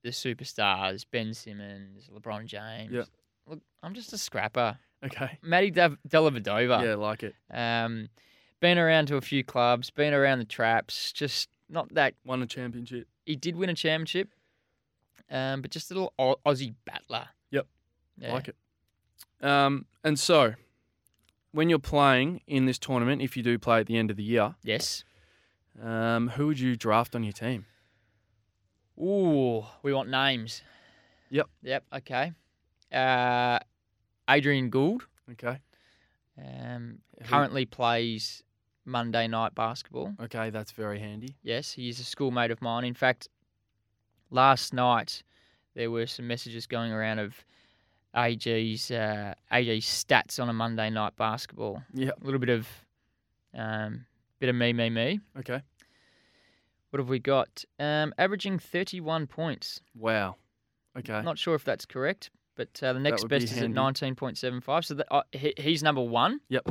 the 0.02 0.10
superstars, 0.10 1.04
Ben 1.10 1.32
Simmons, 1.32 2.10
LeBron 2.14 2.46
James. 2.46 2.92
Yep. 2.92 3.06
Look, 3.46 3.60
I'm 3.82 3.94
just 3.94 4.12
a 4.12 4.18
scrapper. 4.18 4.78
Okay. 5.04 5.38
Matty 5.42 5.70
Dellavedova. 5.70 6.82
Yeah, 6.82 6.94
like 6.94 7.22
it. 7.22 7.34
Um, 7.50 8.08
been 8.60 8.78
around 8.78 9.06
to 9.06 9.16
a 9.16 9.20
few 9.20 9.44
clubs, 9.44 9.90
been 9.90 10.14
around 10.14 10.38
the 10.38 10.44
traps. 10.44 11.12
Just 11.12 11.50
not 11.68 11.92
that 11.94 12.14
Won 12.24 12.42
a 12.42 12.46
championship. 12.46 13.08
he 13.26 13.36
did 13.36 13.56
win 13.56 13.70
a 13.70 13.74
championship, 13.74 14.30
um, 15.30 15.62
but 15.62 15.70
just 15.70 15.90
a 15.90 15.94
little 15.94 16.12
Au- 16.18 16.38
Aussie 16.46 16.74
battler. 16.84 17.28
Yep. 17.50 17.66
Yeah. 18.18 18.32
Like 18.34 18.48
it. 18.48 18.56
Um, 19.40 19.86
and 20.02 20.18
so, 20.18 20.54
when 21.52 21.68
you're 21.68 21.78
playing 21.78 22.40
in 22.46 22.66
this 22.66 22.78
tournament, 22.78 23.22
if 23.22 23.36
you 23.36 23.42
do 23.42 23.58
play 23.58 23.80
at 23.80 23.86
the 23.86 23.96
end 23.96 24.10
of 24.10 24.16
the 24.16 24.22
year, 24.22 24.54
Yes. 24.62 25.04
um, 25.82 26.28
who 26.30 26.46
would 26.48 26.58
you 26.60 26.76
draft 26.76 27.14
on 27.14 27.24
your 27.24 27.32
team? 27.32 27.66
Ooh, 28.98 29.64
we 29.82 29.92
want 29.92 30.08
names. 30.08 30.62
Yep. 31.30 31.48
Yep. 31.62 31.84
Okay. 31.96 32.32
Uh, 32.92 33.58
Adrian 34.30 34.70
Gould 34.70 35.02
Okay. 35.32 35.58
um, 36.38 36.98
currently 37.24 37.66
plays 37.66 38.43
Monday 38.84 39.26
night 39.26 39.54
basketball. 39.54 40.12
Okay, 40.22 40.50
that's 40.50 40.72
very 40.72 40.98
handy. 40.98 41.36
Yes, 41.42 41.72
he 41.72 41.88
is 41.88 42.00
a 42.00 42.04
schoolmate 42.04 42.50
of 42.50 42.60
mine. 42.60 42.84
In 42.84 42.94
fact, 42.94 43.28
last 44.30 44.74
night 44.74 45.22
there 45.74 45.90
were 45.90 46.06
some 46.06 46.26
messages 46.26 46.66
going 46.66 46.92
around 46.92 47.18
of 47.18 47.44
AG's 48.14 48.90
uh, 48.90 49.34
AG's 49.50 49.86
stats 49.86 50.40
on 50.40 50.48
a 50.48 50.52
Monday 50.52 50.90
night 50.90 51.16
basketball. 51.16 51.82
Yep. 51.94 52.20
A 52.20 52.24
little 52.24 52.40
bit 52.40 52.50
of 52.50 52.68
um, 53.54 54.06
bit 54.40 54.48
of 54.48 54.56
me, 54.56 54.72
me, 54.72 54.90
me. 54.90 55.20
Okay. 55.38 55.60
What 56.90 57.00
have 57.00 57.08
we 57.08 57.18
got? 57.18 57.64
Um, 57.80 58.14
averaging 58.18 58.58
31 58.58 59.26
points. 59.26 59.80
Wow. 59.98 60.36
Okay. 60.96 61.22
Not 61.22 61.38
sure 61.38 61.56
if 61.56 61.64
that's 61.64 61.86
correct, 61.86 62.30
but 62.54 62.68
uh, 62.82 62.92
the 62.92 63.00
next 63.00 63.22
would 63.22 63.30
be 63.30 63.38
best 63.40 63.52
is 63.52 63.58
handy. 63.58 63.76
at 63.76 63.94
19.75. 63.94 64.84
So 64.84 64.94
that, 64.94 65.06
uh, 65.10 65.22
he, 65.32 65.52
he's 65.56 65.82
number 65.82 66.02
one. 66.02 66.40
Yep. 66.50 66.68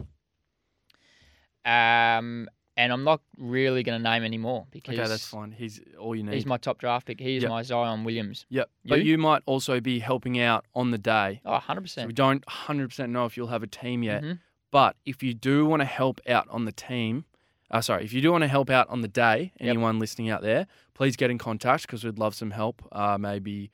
Um, 1.65 2.47
and 2.75 2.91
I'm 2.91 3.03
not 3.03 3.21
really 3.37 3.83
going 3.83 4.01
to 4.01 4.09
name 4.09 4.23
any 4.23 4.37
more 4.39 4.65
because 4.71 4.97
okay, 4.97 5.07
that's 5.07 5.27
fine. 5.27 5.51
He's 5.51 5.79
all 5.99 6.15
you 6.15 6.23
need. 6.23 6.33
he's 6.33 6.45
my 6.45 6.57
top 6.57 6.79
draft 6.79 7.05
pick. 7.05 7.19
He 7.19 7.35
is 7.37 7.43
Yep. 7.43 7.49
my 7.49 7.61
Zion 7.61 8.03
Williams. 8.03 8.45
yep. 8.49 8.69
But 8.85 8.99
You? 9.03 9.11
you 9.11 9.17
might 9.19 9.43
also 9.45 9.79
be 9.79 9.99
helping 9.99 10.39
out 10.39 10.65
on 10.73 10.89
the 10.91 10.97
day. 10.97 11.39
Oh, 11.45 11.53
100%. 11.59 11.87
So 12.01 12.07
we 12.07 12.13
don't 12.13 12.43
100% 12.47 13.09
know 13.11 13.25
if 13.25 13.37
you'll 13.37 13.47
have 13.47 13.61
a 13.63 13.67
team 13.67 14.01
yet. 14.01 14.23
Mhm. 14.23 14.39
But 14.71 14.95
if 15.05 15.21
you 15.21 15.35
do 15.35 15.65
want 15.67 15.81
to 15.81 15.85
help 15.85 16.19
out 16.27 16.47
on 16.49 16.65
the 16.65 16.71
team, 16.71 17.25
uh, 17.69 17.81
sorry, 17.81 18.03
if 18.05 18.11
you 18.11 18.21
do 18.21 18.31
want 18.31 18.41
to 18.41 18.47
help 18.47 18.71
out 18.71 18.89
on 18.89 19.01
the 19.01 19.07
day, 19.07 19.53
Yep. 19.59 19.69
anyone 19.69 19.99
listening 19.99 20.31
out 20.31 20.41
there, 20.41 20.65
please 20.95 21.15
get 21.15 21.29
in 21.29 21.37
contact 21.37 21.83
because 21.83 22.03
we'd 22.03 22.17
love 22.17 22.33
some 22.33 22.49
help. 22.51 22.81
Uh, 22.91 23.17
maybe 23.19 23.69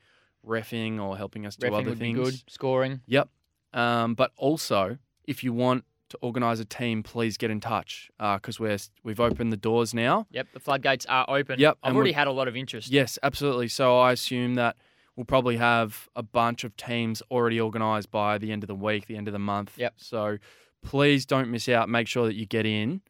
refing 0.46 1.00
or 1.00 1.16
helping 1.16 1.46
us 1.46 1.56
do 1.56 1.68
Reffing 1.68 1.80
other 1.80 1.94
things. 1.94 2.18
be 2.18 2.24
good. 2.24 2.50
Scoring. 2.50 3.00
Yep. 3.06 3.30
Um, 3.72 4.14
but 4.14 4.32
also, 4.36 4.98
if 5.26 5.42
you 5.42 5.54
want 5.54 5.84
to 6.10 6.18
organise 6.20 6.60
a 6.60 6.64
team, 6.64 7.02
please 7.02 7.36
get 7.36 7.50
in 7.50 7.60
touch 7.60 8.10
because 8.18 8.60
we're 8.60 8.78
we've 9.02 9.20
opened 9.20 9.52
the 9.52 9.56
doors 9.56 9.94
now. 9.94 10.26
Yep, 10.30 10.48
the 10.52 10.60
floodgates 10.60 11.06
are 11.06 11.24
open. 11.28 11.58
Yep, 11.58 11.78
I've 11.82 11.94
already 11.94 12.12
had 12.12 12.26
a 12.26 12.32
lot 12.32 12.48
of 12.48 12.56
interest. 12.56 12.90
Yes, 12.90 13.18
absolutely. 13.22 13.68
So 13.68 13.98
I 13.98 14.12
assume 14.12 14.54
that 14.54 14.76
we'll 15.16 15.24
probably 15.24 15.56
have 15.56 16.08
a 16.16 16.22
bunch 16.22 16.64
of 16.64 16.76
teams 16.76 17.22
already 17.30 17.60
organised 17.60 18.10
by 18.10 18.38
the 18.38 18.52
end 18.52 18.62
of 18.62 18.68
the 18.68 18.74
week, 18.74 19.06
the 19.06 19.16
end 19.16 19.28
of 19.28 19.32
the 19.32 19.38
month. 19.38 19.74
Yep. 19.76 19.94
So 19.96 20.38
please 20.82 21.26
don't 21.26 21.50
miss 21.50 21.68
out. 21.68 21.88
Make 21.88 22.08
sure 22.08 22.26
that 22.26 22.34
you 22.34 22.46
get 22.46 22.66
in 22.66 23.02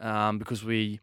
um, 0.00 0.38
because 0.38 0.64
we 0.64 1.00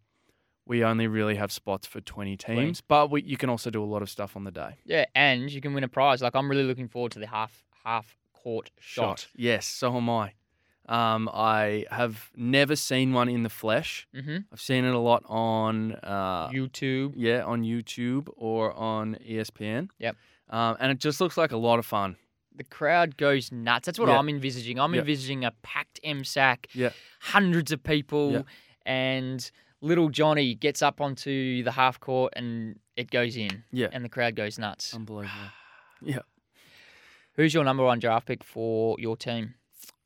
we 0.66 0.84
only 0.84 1.08
really 1.08 1.36
have 1.36 1.52
spots 1.52 1.88
for 1.88 2.02
20 2.02 2.36
teams, 2.36 2.82
but 2.82 3.10
we, 3.10 3.24
you 3.24 3.38
can 3.38 3.50
also 3.50 3.70
do 3.70 3.82
a 3.82 3.86
lot 3.86 4.02
of 4.02 4.10
stuff 4.10 4.36
on 4.36 4.44
the 4.44 4.52
day. 4.52 4.76
Yeah, 4.86 5.06
and 5.16 5.50
you 5.50 5.62
can 5.62 5.74
win 5.74 5.86
a 5.86 5.88
prize. 5.88 6.22
Like 6.22 6.36
I'm 6.36 6.50
really 6.50 6.64
looking 6.64 6.90
forward 6.90 7.14
to 7.14 7.20
the 7.20 7.28
half 7.28 7.64
half 7.86 8.18
court 8.34 8.72
shot. 8.80 9.28
Yes, 9.36 9.66
so 9.66 9.96
am 9.96 10.10
I. 10.10 10.34
Um, 10.88 11.30
I 11.34 11.86
have 11.92 12.32
never 12.36 12.76
seen 12.76 13.12
one 13.14 13.28
in 13.30 13.44
the 13.44 13.50
flesh. 13.50 14.08
Mm-hmm. 14.16 14.38
I've 14.54 14.62
seen 14.62 14.86
it 14.86 14.94
a 14.94 15.00
lot 15.00 15.24
on 15.28 15.94
uh, 16.04 16.48
YouTube. 16.50 17.14
yeah 17.18 17.44
on 17.44 17.64
YouTube 17.64 18.30
or 18.38 18.72
on 18.74 19.18
ESPN. 19.28 19.90
Yep. 20.00 20.16
Um, 20.50 20.78
and 20.80 20.92
it 20.92 21.00
just 21.00 21.20
looks 21.20 21.36
like 21.36 21.52
a 21.52 21.58
lot 21.58 21.78
of 21.80 21.86
fun. 21.86 22.16
The 22.56 22.64
crowd 22.64 23.18
goes 23.18 23.52
nuts. 23.52 23.86
That's 23.86 24.00
what 24.00 24.08
Yeah. 24.08 24.18
I'm 24.18 24.30
envisaging. 24.30 24.80
I'm 24.80 24.94
Yeah. 24.94 25.02
envisaging 25.02 25.44
a 25.44 25.52
packed 25.62 26.00
MSAC, 26.06 26.68
Yeah. 26.74 26.92
hundreds 27.20 27.72
of 27.74 27.84
people, 27.84 28.32
Yeah. 28.32 28.42
and 28.86 29.52
little 29.82 30.10
Johnny 30.10 30.56
gets 30.56 30.82
up 30.82 31.02
onto 31.02 31.64
the 31.64 31.72
half 31.74 32.00
court 32.00 32.34
and 32.36 32.80
it 32.96 33.12
goes 33.12 33.36
in. 33.38 33.64
Yeah. 33.72 33.90
And 33.92 34.04
the 34.06 34.10
crowd 34.10 34.36
goes 34.36 34.58
nuts. 34.58 34.94
Unbelievable. 34.94 35.34
Yeah. 36.02 36.20
Who's 37.34 37.54
your 37.54 37.64
number 37.64 37.84
one 37.84 38.00
draft 38.00 38.28
pick 38.28 38.44
for 38.44 38.96
your 39.00 39.18
team? 39.18 39.56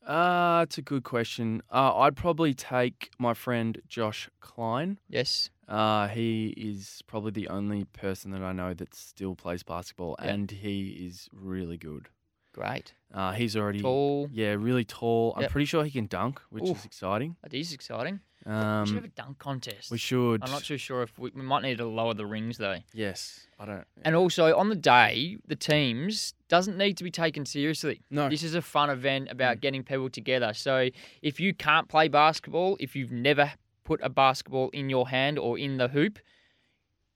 Uh, 0.05 0.61
it's 0.63 0.77
a 0.77 0.81
good 0.81 1.03
question. 1.03 1.61
Uh, 1.71 1.95
I'd 1.97 2.15
probably 2.15 2.53
take 2.53 3.11
my 3.19 3.33
friend 3.33 3.81
Josh 3.87 4.29
Klein. 4.39 4.97
Yes. 5.07 5.49
Uh, 5.67 6.07
he 6.07 6.47
is 6.57 7.01
probably 7.07 7.31
the 7.31 7.47
only 7.47 7.85
person 7.85 8.31
that 8.31 8.41
I 8.41 8.51
know 8.51 8.73
that 8.73 8.93
still 8.95 9.35
plays 9.35 9.63
basketball, 9.63 10.15
Yeah. 10.19 10.29
and 10.33 10.51
he 10.51 10.89
is 11.07 11.29
really 11.31 11.77
good. 11.77 12.09
Great. 12.53 12.93
Uh, 13.13 13.31
he's 13.33 13.55
already 13.55 13.81
Tall. 13.81 14.27
yeah, 14.31 14.51
really 14.53 14.83
tall. 14.83 15.33
I'm 15.37 15.47
pretty 15.49 15.65
sure 15.65 15.85
he 15.85 15.91
can 15.91 16.07
dunk, 16.07 16.41
which 16.49 16.63
is 16.69 16.83
exciting. 16.83 17.37
That 17.43 17.53
is 17.53 17.71
exciting. 17.71 18.19
We 18.45 18.51
should 18.51 18.57
Um, 18.57 18.93
have 18.95 19.03
a 19.03 19.07
dunk 19.09 19.37
contest. 19.37 19.91
we 19.91 19.97
should. 19.97 20.43
I'm 20.43 20.51
not 20.51 20.63
too 20.63 20.77
sure 20.77 21.03
if 21.03 21.17
we, 21.19 21.31
we 21.35 21.41
might 21.43 21.61
need 21.63 21.77
to 21.77 21.85
lower 21.85 22.13
the 22.13 22.25
rings 22.25 22.57
though. 22.57 22.77
Yes, 22.93 23.47
I 23.59 23.65
don't. 23.65 23.85
And 24.03 24.15
also 24.15 24.57
on 24.57 24.69
the 24.69 24.75
day, 24.75 25.37
the 25.47 25.55
teams 25.55 26.33
doesn't 26.47 26.77
need 26.77 26.97
to 26.97 27.03
be 27.03 27.11
taken 27.11 27.45
seriously. 27.45 28.01
no, 28.09 28.29
This 28.29 28.43
is 28.43 28.55
a 28.55 28.61
fun 28.61 28.89
event 28.89 29.29
about 29.29 29.57
Mm. 29.57 29.61
getting 29.61 29.83
people 29.83 30.09
together. 30.09 30.53
So 30.53 30.89
if 31.21 31.39
you 31.39 31.53
can't 31.53 31.87
play 31.87 32.07
basketball, 32.07 32.77
if 32.79 32.95
you've 32.95 33.11
never 33.11 33.53
put 33.83 33.99
a 34.03 34.09
basketball 34.09 34.69
in 34.69 34.89
your 34.89 35.09
hand 35.09 35.37
or 35.37 35.57
in 35.59 35.77
the 35.77 35.87
hoop, 35.89 36.19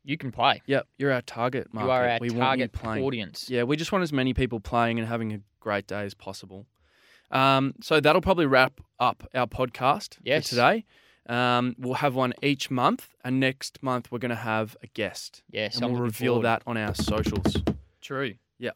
you 0.04 0.18
can 0.18 0.32
play. 0.32 0.62
Yep, 0.68 0.88
you're 1.00 1.12
our 1.12 1.22
target 1.24 1.74
market. 1.74 1.88
You 1.88 1.92
are 1.92 2.08
our 2.10 2.18
we 2.22 2.30
target 2.30 2.72
audience. 2.86 3.50
Yeah, 3.50 3.64
we 3.64 3.76
just 3.76 3.92
want 3.92 4.04
as 4.04 4.14
many 4.14 4.34
people 4.36 4.60
playing 4.60 5.00
and 5.00 5.08
having 5.08 5.34
a 5.34 5.40
great 5.60 5.88
day 5.88 6.04
as 6.04 6.14
possible. 6.14 6.68
Um, 7.32 7.74
so 7.82 8.00
that'll 8.00 8.22
probably 8.22 8.46
wrap 8.46 8.80
up 9.00 9.28
our 9.34 9.48
podcast 9.48 10.18
Yes. 10.24 10.44
for 10.44 10.50
today. 10.52 10.86
Um, 11.28 11.76
we'll 11.80 11.96
have 11.96 12.14
one 12.16 12.34
each 12.44 12.70
month, 12.70 13.10
and 13.24 13.40
next 13.40 13.82
month 13.82 14.12
we're 14.12 14.20
going 14.20 14.30
to 14.30 14.36
have 14.36 14.78
a 14.84 14.88
guest, 14.88 15.42
Yes, 15.50 15.76
and 15.76 15.86
I'm 15.86 15.94
we'll 15.94 16.02
reveal 16.02 16.34
forward. 16.34 16.46
that 16.46 16.62
on 16.68 16.78
our 16.78 16.94
socials. 16.96 17.58
True. 18.02 18.36
Yeah. 18.60 18.72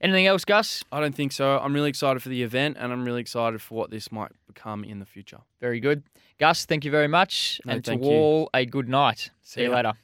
Anything 0.00 0.26
else, 0.26 0.44
Gus? 0.44 0.84
I 0.92 1.00
don't 1.00 1.14
think 1.14 1.32
so. 1.32 1.58
I'm 1.58 1.72
really 1.72 1.88
excited 1.88 2.22
for 2.22 2.28
the 2.28 2.42
event, 2.42 2.76
and 2.78 2.92
I'm 2.92 3.04
really 3.04 3.20
excited 3.20 3.62
for 3.62 3.74
what 3.76 3.90
this 3.90 4.12
might 4.12 4.32
become 4.46 4.84
in 4.84 4.98
the 4.98 5.06
future. 5.06 5.38
Very 5.60 5.80
good. 5.80 6.02
Gus, 6.38 6.66
thank 6.66 6.84
you 6.84 6.90
very 6.90 7.08
much. 7.08 7.60
No, 7.64 7.74
and 7.74 7.84
to 7.84 7.94
you. 7.96 8.02
all, 8.02 8.50
a 8.52 8.66
good 8.66 8.88
night. 8.88 9.30
See, 9.42 9.60
See 9.60 9.62
you 9.62 9.70
later. 9.70 9.92